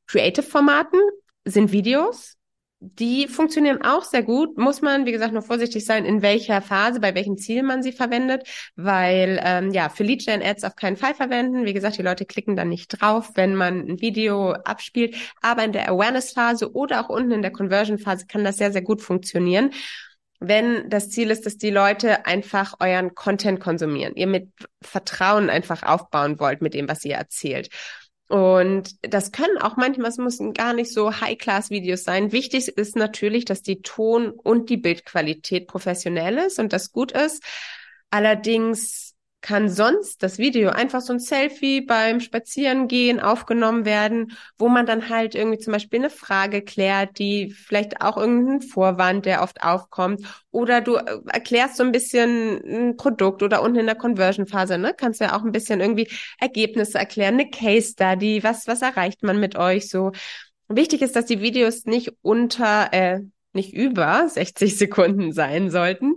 Creative-Formaten 0.06 1.00
sind 1.44 1.72
Videos. 1.72 2.34
Die 2.78 3.26
funktionieren 3.26 3.82
auch 3.82 4.04
sehr 4.04 4.22
gut. 4.22 4.58
Muss 4.58 4.82
man, 4.82 5.06
wie 5.06 5.12
gesagt, 5.12 5.32
nur 5.32 5.42
vorsichtig 5.42 5.84
sein, 5.86 6.04
in 6.04 6.20
welcher 6.20 6.60
Phase, 6.60 7.00
bei 7.00 7.14
welchem 7.14 7.38
Ziel 7.38 7.62
man 7.62 7.82
sie 7.82 7.92
verwendet, 7.92 8.46
weil 8.76 9.40
ähm, 9.42 9.70
ja 9.70 9.88
für 9.88 10.04
Lead-Gen-Ads 10.04 10.64
auf 10.64 10.76
keinen 10.76 10.96
Fall 10.96 11.14
verwenden. 11.14 11.64
Wie 11.64 11.72
gesagt, 11.72 11.96
die 11.96 12.02
Leute 12.02 12.26
klicken 12.26 12.54
dann 12.54 12.68
nicht 12.68 12.88
drauf, 12.88 13.30
wenn 13.34 13.54
man 13.54 13.88
ein 13.88 14.00
Video 14.00 14.52
abspielt. 14.52 15.16
Aber 15.40 15.64
in 15.64 15.72
der 15.72 15.88
Awareness-Phase 15.88 16.72
oder 16.74 17.00
auch 17.00 17.08
unten 17.08 17.32
in 17.32 17.42
der 17.42 17.52
Conversion-Phase 17.52 18.26
kann 18.26 18.44
das 18.44 18.58
sehr, 18.58 18.72
sehr 18.72 18.82
gut 18.82 19.00
funktionieren 19.00 19.70
wenn 20.38 20.90
das 20.90 21.10
Ziel 21.10 21.30
ist, 21.30 21.46
dass 21.46 21.56
die 21.56 21.70
Leute 21.70 22.26
einfach 22.26 22.74
euren 22.80 23.14
Content 23.14 23.60
konsumieren, 23.60 24.14
ihr 24.16 24.26
mit 24.26 24.50
Vertrauen 24.82 25.50
einfach 25.50 25.82
aufbauen 25.82 26.38
wollt 26.38 26.60
mit 26.60 26.74
dem, 26.74 26.88
was 26.88 27.04
ihr 27.04 27.14
erzählt. 27.14 27.70
Und 28.28 28.96
das 29.02 29.30
können 29.30 29.58
auch 29.58 29.76
manchmal, 29.76 30.10
es 30.10 30.18
müssen 30.18 30.52
gar 30.52 30.72
nicht 30.72 30.92
so 30.92 31.20
High-Class-Videos 31.20 32.02
sein. 32.02 32.32
Wichtig 32.32 32.68
ist 32.68 32.96
natürlich, 32.96 33.44
dass 33.44 33.62
die 33.62 33.82
Ton- 33.82 34.30
und 34.30 34.68
die 34.68 34.76
Bildqualität 34.76 35.68
professionell 35.68 36.38
ist 36.38 36.58
und 36.58 36.72
das 36.72 36.90
gut 36.90 37.12
ist. 37.12 37.42
Allerdings 38.10 39.05
kann 39.46 39.68
sonst 39.68 40.24
das 40.24 40.38
Video 40.38 40.70
einfach 40.70 41.00
so 41.00 41.12
ein 41.12 41.20
Selfie 41.20 41.80
beim 41.80 42.18
Spazierengehen 42.18 43.20
aufgenommen 43.20 43.84
werden, 43.84 44.32
wo 44.58 44.68
man 44.68 44.86
dann 44.86 45.08
halt 45.08 45.36
irgendwie 45.36 45.60
zum 45.60 45.72
Beispiel 45.72 46.00
eine 46.00 46.10
Frage 46.10 46.62
klärt, 46.62 47.20
die 47.20 47.52
vielleicht 47.52 48.00
auch 48.00 48.16
irgendein 48.16 48.60
Vorwand, 48.60 49.24
der 49.24 49.42
oft 49.42 49.62
aufkommt, 49.62 50.26
oder 50.50 50.80
du 50.80 50.96
äh, 50.96 51.20
erklärst 51.28 51.76
so 51.76 51.84
ein 51.84 51.92
bisschen 51.92 52.60
ein 52.64 52.96
Produkt 52.96 53.44
oder 53.44 53.62
unten 53.62 53.78
in 53.78 53.86
der 53.86 53.94
Conversion-Phase, 53.94 54.78
ne, 54.78 54.94
kannst 54.96 55.20
du 55.20 55.26
ja 55.26 55.36
auch 55.36 55.44
ein 55.44 55.52
bisschen 55.52 55.80
irgendwie 55.80 56.08
Ergebnisse 56.40 56.98
erklären, 56.98 57.34
eine 57.34 57.48
Case 57.48 57.92
Study, 57.92 58.42
was, 58.42 58.66
was 58.66 58.82
erreicht 58.82 59.22
man 59.22 59.38
mit 59.38 59.54
euch 59.54 59.88
so. 59.88 60.10
Wichtig 60.66 61.02
ist, 61.02 61.14
dass 61.14 61.26
die 61.26 61.40
Videos 61.40 61.84
nicht 61.84 62.12
unter, 62.20 62.92
äh, 62.92 63.20
nicht 63.52 63.72
über 63.72 64.28
60 64.28 64.76
Sekunden 64.76 65.32
sein 65.32 65.70
sollten, 65.70 66.16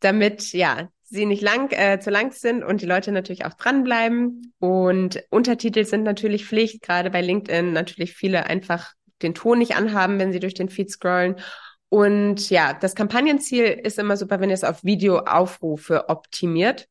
damit 0.00 0.52
ja 0.52 0.90
sie 1.06 1.24
nicht 1.24 1.42
lang, 1.42 1.70
äh, 1.72 2.00
zu 2.00 2.10
lang 2.10 2.32
sind 2.32 2.64
und 2.64 2.82
die 2.82 2.86
Leute 2.86 3.12
natürlich 3.12 3.44
auch 3.44 3.54
dranbleiben. 3.54 4.52
Und 4.58 5.22
Untertitel 5.30 5.84
sind 5.84 6.02
natürlich 6.02 6.46
Pflicht, 6.46 6.82
gerade 6.82 7.10
bei 7.10 7.20
LinkedIn 7.20 7.72
natürlich 7.72 8.14
viele 8.14 8.46
einfach 8.46 8.92
den 9.22 9.34
Ton 9.34 9.58
nicht 9.58 9.76
anhaben, 9.76 10.18
wenn 10.18 10.32
sie 10.32 10.40
durch 10.40 10.54
den 10.54 10.68
Feed 10.68 10.90
scrollen. 10.90 11.36
Und 11.88 12.50
ja, 12.50 12.74
das 12.74 12.94
Kampagnenziel 12.94 13.64
ist 13.64 13.98
immer 13.98 14.16
super, 14.16 14.40
wenn 14.40 14.50
ihr 14.50 14.54
es 14.54 14.64
auf 14.64 14.82
Videoaufrufe 14.82 16.08
optimiert, 16.08 16.88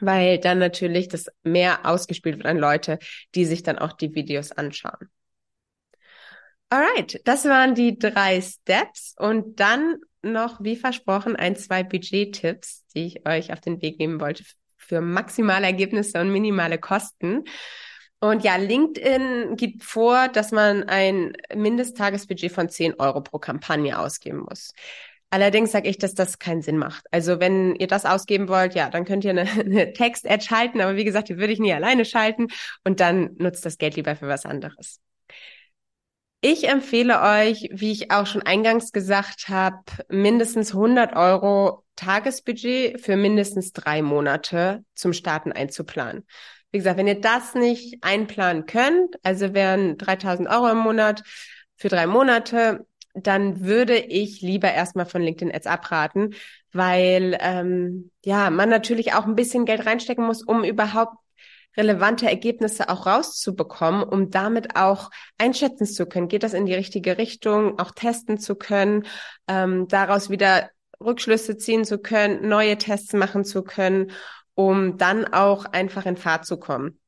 weil 0.00 0.38
dann 0.38 0.58
natürlich 0.58 1.08
das 1.08 1.26
mehr 1.42 1.84
ausgespielt 1.84 2.36
wird 2.36 2.46
an 2.46 2.58
Leute, 2.58 2.98
die 3.34 3.44
sich 3.44 3.62
dann 3.62 3.78
auch 3.78 3.92
die 3.92 4.14
Videos 4.14 4.52
anschauen. 4.52 5.08
Alright, 6.70 7.20
das 7.26 7.44
waren 7.44 7.74
die 7.74 7.98
drei 7.98 8.40
Steps 8.40 9.14
und 9.18 9.60
dann 9.60 9.98
noch, 10.22 10.62
wie 10.62 10.76
versprochen, 10.76 11.36
ein, 11.36 11.56
zwei 11.56 11.82
Budget-Tipps, 11.82 12.86
die 12.94 13.06
ich 13.06 13.26
euch 13.26 13.52
auf 13.52 13.60
den 13.60 13.82
Weg 13.82 13.98
geben 13.98 14.20
wollte 14.20 14.44
für 14.76 15.00
maximale 15.00 15.66
Ergebnisse 15.66 16.20
und 16.20 16.30
minimale 16.32 16.78
Kosten. 16.78 17.44
Und 18.20 18.44
ja, 18.44 18.56
LinkedIn 18.56 19.56
gibt 19.56 19.82
vor, 19.82 20.28
dass 20.28 20.52
man 20.52 20.84
ein 20.84 21.32
Mindesttagesbudget 21.54 22.52
von 22.52 22.68
10 22.68 22.94
Euro 23.00 23.20
pro 23.20 23.38
Kampagne 23.38 23.98
ausgeben 23.98 24.44
muss. 24.48 24.72
Allerdings 25.30 25.72
sage 25.72 25.88
ich, 25.88 25.98
dass 25.98 26.14
das 26.14 26.38
keinen 26.38 26.60
Sinn 26.60 26.76
macht. 26.76 27.06
Also 27.10 27.40
wenn 27.40 27.74
ihr 27.76 27.86
das 27.86 28.04
ausgeben 28.04 28.48
wollt, 28.48 28.74
ja, 28.74 28.90
dann 28.90 29.04
könnt 29.06 29.24
ihr 29.24 29.30
eine, 29.30 29.50
eine 29.50 29.92
Text-Ad 29.92 30.44
schalten, 30.44 30.80
aber 30.80 30.96
wie 30.96 31.04
gesagt, 31.04 31.30
die 31.30 31.38
würde 31.38 31.52
ich 31.52 31.58
nie 31.58 31.72
alleine 31.72 32.04
schalten 32.04 32.48
und 32.84 33.00
dann 33.00 33.30
nutzt 33.38 33.64
das 33.64 33.78
Geld 33.78 33.96
lieber 33.96 34.14
für 34.14 34.28
was 34.28 34.44
anderes. 34.44 35.00
Ich 36.44 36.68
empfehle 36.68 37.20
euch, 37.20 37.68
wie 37.72 37.92
ich 37.92 38.10
auch 38.10 38.26
schon 38.26 38.42
eingangs 38.42 38.90
gesagt 38.90 39.48
habe, 39.48 39.84
mindestens 40.08 40.72
100 40.74 41.14
Euro 41.14 41.84
Tagesbudget 41.94 43.00
für 43.00 43.14
mindestens 43.14 43.72
drei 43.72 44.02
Monate 44.02 44.84
zum 44.96 45.12
Starten 45.12 45.52
einzuplanen. 45.52 46.26
Wie 46.72 46.78
gesagt, 46.78 46.96
wenn 46.96 47.06
ihr 47.06 47.20
das 47.20 47.54
nicht 47.54 48.02
einplanen 48.02 48.66
könnt, 48.66 49.14
also 49.22 49.54
wären 49.54 49.98
3000 49.98 50.48
Euro 50.48 50.68
im 50.68 50.78
Monat 50.78 51.22
für 51.76 51.88
drei 51.88 52.08
Monate, 52.08 52.88
dann 53.14 53.60
würde 53.64 53.96
ich 53.96 54.40
lieber 54.40 54.72
erstmal 54.72 55.06
von 55.06 55.22
LinkedIn 55.22 55.54
Ads 55.54 55.68
abraten, 55.68 56.34
weil 56.72 57.38
ähm, 57.40 58.10
ja 58.24 58.50
man 58.50 58.68
natürlich 58.68 59.14
auch 59.14 59.26
ein 59.26 59.36
bisschen 59.36 59.64
Geld 59.64 59.86
reinstecken 59.86 60.26
muss, 60.26 60.42
um 60.42 60.64
überhaupt 60.64 61.21
relevante 61.76 62.28
Ergebnisse 62.28 62.88
auch 62.88 63.06
rauszubekommen, 63.06 64.02
um 64.02 64.30
damit 64.30 64.76
auch 64.76 65.10
einschätzen 65.38 65.86
zu 65.86 66.06
können, 66.06 66.28
geht 66.28 66.42
das 66.42 66.54
in 66.54 66.66
die 66.66 66.74
richtige 66.74 67.18
Richtung, 67.18 67.78
auch 67.78 67.90
testen 67.92 68.38
zu 68.38 68.54
können, 68.54 69.04
ähm, 69.48 69.88
daraus 69.88 70.30
wieder 70.30 70.70
Rückschlüsse 71.00 71.56
ziehen 71.56 71.84
zu 71.84 71.98
können, 71.98 72.48
neue 72.48 72.78
Tests 72.78 73.12
machen 73.12 73.44
zu 73.44 73.62
können, 73.62 74.12
um 74.54 74.98
dann 74.98 75.26
auch 75.26 75.64
einfach 75.64 76.06
in 76.06 76.16
Fahrt 76.16 76.46
zu 76.46 76.58
kommen. 76.58 77.01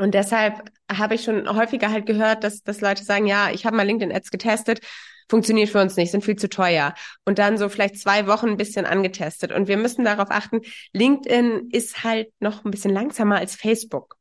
Und 0.00 0.14
deshalb 0.14 0.70
habe 0.90 1.14
ich 1.14 1.24
schon 1.24 1.48
häufiger 1.54 1.90
halt 1.90 2.06
gehört, 2.06 2.42
dass, 2.42 2.62
dass 2.62 2.80
Leute 2.80 3.04
sagen, 3.04 3.26
ja, 3.26 3.50
ich 3.50 3.66
habe 3.66 3.76
mal 3.76 3.86
LinkedIn 3.86 4.14
Ads 4.14 4.30
getestet, 4.30 4.80
funktioniert 5.28 5.68
für 5.68 5.80
uns 5.80 5.96
nicht, 5.96 6.10
sind 6.10 6.24
viel 6.24 6.36
zu 6.36 6.48
teuer. 6.48 6.94
Und 7.24 7.38
dann 7.38 7.58
so 7.58 7.68
vielleicht 7.68 7.98
zwei 7.98 8.26
Wochen 8.26 8.48
ein 8.48 8.56
bisschen 8.56 8.86
angetestet. 8.86 9.52
Und 9.52 9.68
wir 9.68 9.76
müssen 9.76 10.04
darauf 10.04 10.30
achten, 10.30 10.62
LinkedIn 10.92 11.68
ist 11.70 12.02
halt 12.02 12.28
noch 12.40 12.64
ein 12.64 12.70
bisschen 12.70 12.92
langsamer 12.92 13.36
als 13.36 13.54
Facebook. 13.54 14.16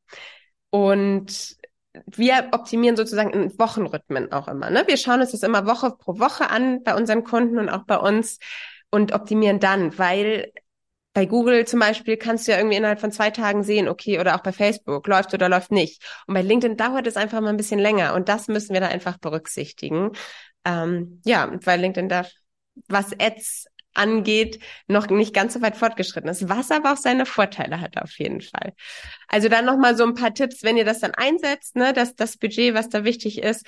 Und 0.69 1.55
wir 2.05 2.49
optimieren 2.51 2.95
sozusagen 2.95 3.31
in 3.31 3.57
Wochenrhythmen 3.57 4.31
auch 4.31 4.47
immer. 4.47 4.69
Ne? 4.69 4.83
Wir 4.85 4.97
schauen 4.97 5.21
uns 5.21 5.31
das 5.31 5.43
immer 5.43 5.65
Woche 5.65 5.91
pro 5.91 6.19
Woche 6.19 6.49
an 6.49 6.83
bei 6.83 6.93
unseren 6.93 7.23
Kunden 7.23 7.57
und 7.57 7.69
auch 7.69 7.85
bei 7.85 7.97
uns 7.97 8.37
und 8.91 9.13
optimieren 9.13 9.59
dann, 9.59 9.97
weil 9.97 10.51
bei 11.19 11.25
Google 11.25 11.67
zum 11.67 11.81
Beispiel 11.81 12.15
kannst 12.15 12.47
du 12.47 12.53
ja 12.53 12.59
irgendwie 12.59 12.77
innerhalb 12.77 13.01
von 13.01 13.11
zwei 13.11 13.29
Tagen 13.29 13.61
sehen, 13.61 13.89
okay, 13.89 14.21
oder 14.21 14.35
auch 14.35 14.39
bei 14.39 14.53
Facebook, 14.53 15.05
läuft 15.05 15.33
oder 15.33 15.49
läuft 15.49 15.69
nicht. 15.69 16.01
Und 16.27 16.33
bei 16.33 16.41
LinkedIn 16.41 16.77
dauert 16.77 17.07
es 17.07 17.17
einfach 17.17 17.41
mal 17.41 17.49
ein 17.49 17.57
bisschen 17.57 17.77
länger 17.81 18.13
und 18.13 18.29
das 18.29 18.47
müssen 18.47 18.73
wir 18.73 18.79
da 18.79 18.87
einfach 18.87 19.17
berücksichtigen. 19.17 20.11
Ähm, 20.63 21.21
ja, 21.25 21.51
weil 21.65 21.81
LinkedIn 21.81 22.07
da, 22.07 22.25
was 22.87 23.11
Ads 23.19 23.65
angeht, 23.93 24.59
noch 24.87 25.09
nicht 25.09 25.33
ganz 25.33 25.53
so 25.53 25.61
weit 25.61 25.75
fortgeschritten 25.75 26.29
ist, 26.29 26.47
was 26.47 26.71
aber 26.71 26.93
auch 26.93 26.97
seine 26.97 27.25
Vorteile 27.25 27.81
hat 27.81 27.97
auf 28.01 28.17
jeden 28.19 28.41
Fall. 28.41 28.73
Also 29.27 29.49
dann 29.49 29.65
nochmal 29.65 29.97
so 29.97 30.03
ein 30.03 30.13
paar 30.13 30.33
Tipps, 30.33 30.63
wenn 30.63 30.77
ihr 30.77 30.85
das 30.85 30.99
dann 30.99 31.13
einsetzt, 31.15 31.75
ne, 31.75 31.93
dass 31.93 32.15
das 32.15 32.37
Budget, 32.37 32.73
was 32.73 32.89
da 32.89 33.03
wichtig 33.03 33.41
ist, 33.41 33.65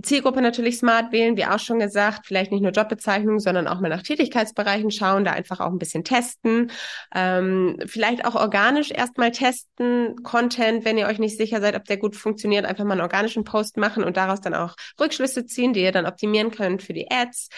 Zielgruppe 0.00 0.40
natürlich 0.40 0.78
smart 0.78 1.12
wählen, 1.12 1.36
wie 1.36 1.44
auch 1.44 1.58
schon 1.58 1.78
gesagt, 1.78 2.26
vielleicht 2.26 2.50
nicht 2.50 2.62
nur 2.62 2.72
Jobbezeichnungen, 2.72 3.40
sondern 3.40 3.68
auch 3.68 3.80
mal 3.80 3.90
nach 3.90 4.02
Tätigkeitsbereichen 4.02 4.90
schauen, 4.90 5.24
da 5.24 5.32
einfach 5.32 5.60
auch 5.60 5.70
ein 5.70 5.78
bisschen 5.78 6.02
testen, 6.02 6.70
ähm, 7.14 7.78
vielleicht 7.86 8.24
auch 8.24 8.34
organisch 8.34 8.90
erstmal 8.90 9.32
testen, 9.32 10.16
Content, 10.22 10.86
wenn 10.86 10.96
ihr 10.96 11.06
euch 11.06 11.18
nicht 11.18 11.36
sicher 11.36 11.60
seid, 11.60 11.76
ob 11.76 11.84
der 11.84 11.98
gut 11.98 12.16
funktioniert, 12.16 12.64
einfach 12.64 12.84
mal 12.84 12.92
einen 12.92 13.02
organischen 13.02 13.44
Post 13.44 13.76
machen 13.76 14.02
und 14.02 14.16
daraus 14.16 14.40
dann 14.40 14.54
auch 14.54 14.76
Rückschlüsse 14.98 15.44
ziehen, 15.44 15.74
die 15.74 15.82
ihr 15.82 15.92
dann 15.92 16.06
optimieren 16.06 16.50
könnt 16.50 16.82
für 16.82 16.94
die 16.94 17.10
Ads. 17.10 17.50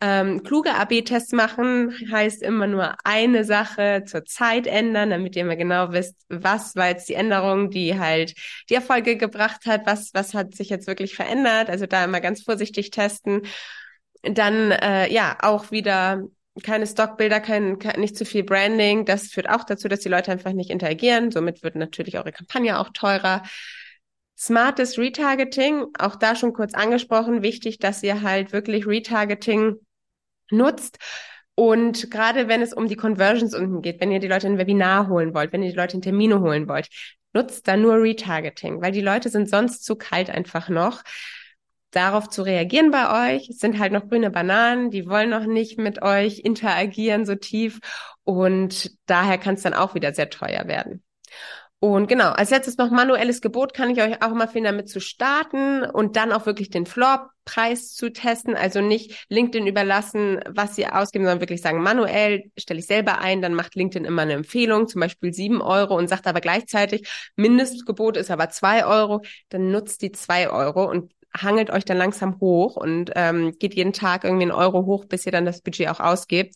Ähm, 0.00 0.42
kluge 0.42 0.74
AB-Tests 0.74 1.32
machen 1.32 1.94
heißt 2.10 2.42
immer 2.42 2.66
nur 2.66 2.94
eine 3.04 3.44
Sache 3.44 4.02
zur 4.06 4.24
Zeit 4.24 4.66
ändern, 4.66 5.10
damit 5.10 5.36
ihr 5.36 5.42
immer 5.42 5.56
genau 5.56 5.92
wisst, 5.92 6.16
was 6.28 6.76
war 6.76 6.88
jetzt 6.88 7.08
die 7.08 7.14
Änderung, 7.14 7.70
die 7.70 7.98
halt 7.98 8.34
die 8.68 8.74
Erfolge 8.74 9.16
gebracht 9.16 9.66
hat, 9.66 9.86
was, 9.86 10.12
was 10.12 10.34
hat 10.34 10.54
sich 10.54 10.68
jetzt 10.68 10.86
wirklich 10.86 11.14
verändert. 11.14 11.70
Also 11.70 11.86
da 11.86 12.04
immer 12.04 12.20
ganz 12.20 12.42
vorsichtig 12.42 12.90
testen. 12.90 13.42
Dann 14.22 14.72
äh, 14.72 15.12
ja 15.12 15.38
auch 15.40 15.70
wieder 15.70 16.24
keine 16.62 16.86
Stockbilder, 16.86 17.40
kein, 17.40 17.78
kein, 17.78 18.00
nicht 18.00 18.16
zu 18.16 18.24
viel 18.24 18.44
Branding. 18.44 19.04
Das 19.04 19.28
führt 19.28 19.48
auch 19.48 19.64
dazu, 19.64 19.88
dass 19.88 20.00
die 20.00 20.08
Leute 20.08 20.30
einfach 20.30 20.52
nicht 20.52 20.70
interagieren. 20.70 21.30
Somit 21.30 21.62
wird 21.62 21.74
natürlich 21.74 22.16
eure 22.16 22.32
Kampagne 22.32 22.78
auch 22.78 22.90
teurer. 22.90 23.42
Smartes 24.36 24.98
Retargeting, 24.98 25.86
auch 25.98 26.16
da 26.16 26.34
schon 26.34 26.52
kurz 26.52 26.74
angesprochen, 26.74 27.42
wichtig, 27.42 27.78
dass 27.78 28.02
ihr 28.02 28.22
halt 28.22 28.52
wirklich 28.52 28.86
Retargeting 28.86 29.76
nutzt. 30.50 30.98
Und 31.54 32.10
gerade 32.10 32.48
wenn 32.48 32.62
es 32.62 32.72
um 32.72 32.88
die 32.88 32.96
Conversions 32.96 33.54
unten 33.54 33.80
geht, 33.80 34.00
wenn 34.00 34.10
ihr 34.10 34.18
die 34.18 34.28
Leute 34.28 34.48
in 34.48 34.54
ein 34.54 34.58
Webinar 34.58 35.08
holen 35.08 35.34
wollt, 35.34 35.52
wenn 35.52 35.62
ihr 35.62 35.70
die 35.70 35.76
Leute 35.76 35.96
in 35.96 36.02
Termine 36.02 36.40
holen 36.40 36.68
wollt, 36.68 36.88
nutzt 37.32 37.68
da 37.68 37.76
nur 37.76 38.02
Retargeting, 38.02 38.80
weil 38.82 38.92
die 38.92 39.00
Leute 39.00 39.28
sind 39.28 39.48
sonst 39.48 39.84
zu 39.84 39.96
kalt 39.96 40.30
einfach 40.30 40.68
noch 40.68 41.02
darauf 41.94 42.28
zu 42.28 42.42
reagieren 42.42 42.90
bei 42.90 43.34
euch. 43.34 43.48
Es 43.48 43.58
sind 43.58 43.78
halt 43.78 43.92
noch 43.92 44.08
grüne 44.08 44.30
Bananen, 44.30 44.90
die 44.90 45.08
wollen 45.08 45.30
noch 45.30 45.46
nicht 45.46 45.78
mit 45.78 46.02
euch 46.02 46.40
interagieren 46.40 47.24
so 47.24 47.36
tief 47.36 47.78
und 48.24 48.90
daher 49.06 49.38
kann 49.38 49.54
es 49.54 49.62
dann 49.62 49.74
auch 49.74 49.94
wieder 49.94 50.12
sehr 50.12 50.30
teuer 50.30 50.66
werden. 50.66 51.02
Und 51.84 52.06
genau, 52.06 52.30
als 52.30 52.48
letztes 52.48 52.78
noch 52.78 52.90
manuelles 52.90 53.42
Gebot 53.42 53.74
kann 53.74 53.90
ich 53.90 54.00
euch 54.00 54.22
auch 54.22 54.30
immer 54.30 54.44
empfehlen, 54.44 54.64
damit 54.64 54.88
zu 54.88 55.00
starten 55.00 55.84
und 55.84 56.16
dann 56.16 56.32
auch 56.32 56.46
wirklich 56.46 56.70
den 56.70 56.86
Floorpreis 56.86 57.92
zu 57.92 58.10
testen. 58.10 58.56
Also 58.56 58.80
nicht 58.80 59.26
LinkedIn 59.28 59.66
überlassen, 59.66 60.40
was 60.48 60.76
sie 60.76 60.86
ausgeben, 60.86 61.26
sondern 61.26 61.42
wirklich 61.42 61.60
sagen, 61.60 61.82
manuell 61.82 62.44
stelle 62.58 62.80
ich 62.80 62.86
selber 62.86 63.18
ein, 63.18 63.42
dann 63.42 63.52
macht 63.52 63.74
LinkedIn 63.74 64.06
immer 64.06 64.22
eine 64.22 64.32
Empfehlung, 64.32 64.88
zum 64.88 65.02
Beispiel 65.02 65.34
sieben 65.34 65.60
Euro 65.60 65.94
und 65.94 66.08
sagt 66.08 66.26
aber 66.26 66.40
gleichzeitig, 66.40 67.06
Mindestgebot 67.36 68.16
ist 68.16 68.30
aber 68.30 68.48
zwei 68.48 68.86
Euro, 68.86 69.20
dann 69.50 69.70
nutzt 69.70 70.00
die 70.00 70.12
zwei 70.12 70.48
Euro 70.48 70.88
und 70.90 71.12
hangelt 71.36 71.68
euch 71.68 71.84
dann 71.84 71.98
langsam 71.98 72.40
hoch 72.40 72.76
und 72.76 73.10
ähm, 73.14 73.58
geht 73.58 73.74
jeden 73.74 73.92
Tag 73.92 74.24
irgendwie 74.24 74.44
einen 74.44 74.52
Euro 74.52 74.86
hoch, 74.86 75.04
bis 75.04 75.26
ihr 75.26 75.32
dann 75.32 75.44
das 75.44 75.60
Budget 75.60 75.88
auch 75.88 76.00
ausgebt 76.00 76.54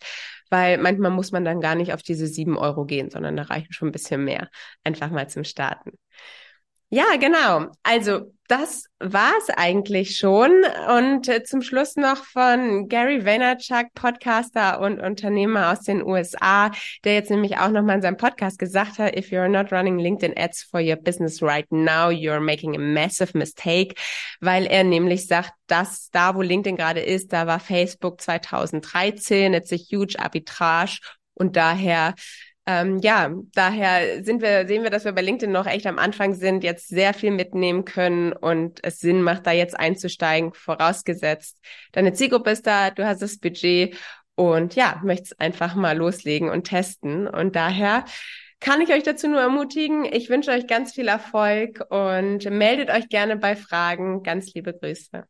weil 0.50 0.78
manchmal 0.78 1.10
muss 1.10 1.32
man 1.32 1.44
dann 1.44 1.60
gar 1.60 1.74
nicht 1.74 1.92
auf 1.92 2.02
diese 2.02 2.26
sieben 2.26 2.56
Euro 2.56 2.84
gehen, 2.84 3.10
sondern 3.10 3.36
da 3.36 3.44
reichen 3.44 3.72
schon 3.72 3.88
ein 3.88 3.92
bisschen 3.92 4.24
mehr. 4.24 4.48
Einfach 4.84 5.10
mal 5.10 5.28
zum 5.28 5.44
Starten. 5.44 5.92
Ja, 6.90 7.16
genau. 7.16 7.70
Also 7.82 8.32
das 8.48 8.86
war's 8.98 9.50
eigentlich 9.50 10.16
schon. 10.16 10.50
Und 10.88 11.28
äh, 11.28 11.44
zum 11.44 11.60
Schluss 11.60 11.96
noch 11.96 12.24
von 12.24 12.88
Gary 12.88 13.24
Vaynerchuk, 13.24 13.92
Podcaster 13.94 14.80
und 14.80 15.00
Unternehmer 15.00 15.70
aus 15.70 15.82
den 15.82 16.02
USA, 16.02 16.70
der 17.04 17.14
jetzt 17.14 17.30
nämlich 17.30 17.58
auch 17.58 17.68
nochmal 17.68 17.96
in 17.96 18.02
seinem 18.02 18.16
Podcast 18.16 18.58
gesagt 18.58 18.98
hat, 18.98 19.14
if 19.14 19.30
you're 19.30 19.48
not 19.48 19.70
running 19.70 19.98
LinkedIn 19.98 20.34
Ads 20.36 20.62
for 20.62 20.80
your 20.80 20.96
business 20.96 21.42
right 21.42 21.70
now, 21.70 22.08
you're 22.08 22.40
making 22.40 22.74
a 22.74 22.80
massive 22.80 23.36
mistake, 23.36 23.94
weil 24.40 24.64
er 24.66 24.82
nämlich 24.82 25.26
sagt, 25.26 25.52
dass 25.66 26.08
da, 26.10 26.34
wo 26.34 26.40
LinkedIn 26.40 26.76
gerade 26.76 27.00
ist, 27.00 27.32
da 27.34 27.46
war 27.46 27.60
Facebook 27.60 28.20
2013, 28.20 29.52
it's 29.52 29.72
a 29.72 29.76
huge 29.76 30.18
arbitrage 30.18 31.00
und 31.34 31.54
daher 31.56 32.14
ähm, 32.68 32.98
ja, 32.98 33.30
daher 33.54 34.22
sind 34.22 34.42
wir, 34.42 34.66
sehen 34.66 34.82
wir, 34.82 34.90
dass 34.90 35.06
wir 35.06 35.12
bei 35.12 35.22
LinkedIn 35.22 35.50
noch 35.50 35.64
echt 35.64 35.86
am 35.86 35.98
Anfang 35.98 36.34
sind, 36.34 36.62
jetzt 36.62 36.88
sehr 36.88 37.14
viel 37.14 37.30
mitnehmen 37.30 37.86
können 37.86 38.34
und 38.34 38.80
es 38.82 38.98
Sinn 38.98 39.22
macht, 39.22 39.46
da 39.46 39.52
jetzt 39.52 39.80
einzusteigen, 39.80 40.52
vorausgesetzt. 40.52 41.58
Deine 41.92 42.12
Zielgruppe 42.12 42.50
ist 42.50 42.66
da, 42.66 42.90
du 42.90 43.06
hast 43.06 43.22
das 43.22 43.38
Budget 43.38 43.96
und 44.34 44.74
ja, 44.74 45.00
möchtest 45.02 45.40
einfach 45.40 45.76
mal 45.76 45.96
loslegen 45.96 46.50
und 46.50 46.64
testen. 46.64 47.26
Und 47.26 47.56
daher 47.56 48.04
kann 48.60 48.82
ich 48.82 48.90
euch 48.90 49.02
dazu 49.02 49.28
nur 49.28 49.40
ermutigen. 49.40 50.04
Ich 50.04 50.28
wünsche 50.28 50.50
euch 50.50 50.66
ganz 50.66 50.92
viel 50.92 51.08
Erfolg 51.08 51.82
und 51.88 52.44
meldet 52.50 52.90
euch 52.90 53.08
gerne 53.08 53.36
bei 53.36 53.56
Fragen. 53.56 54.22
Ganz 54.22 54.52
liebe 54.52 54.74
Grüße. 54.74 55.24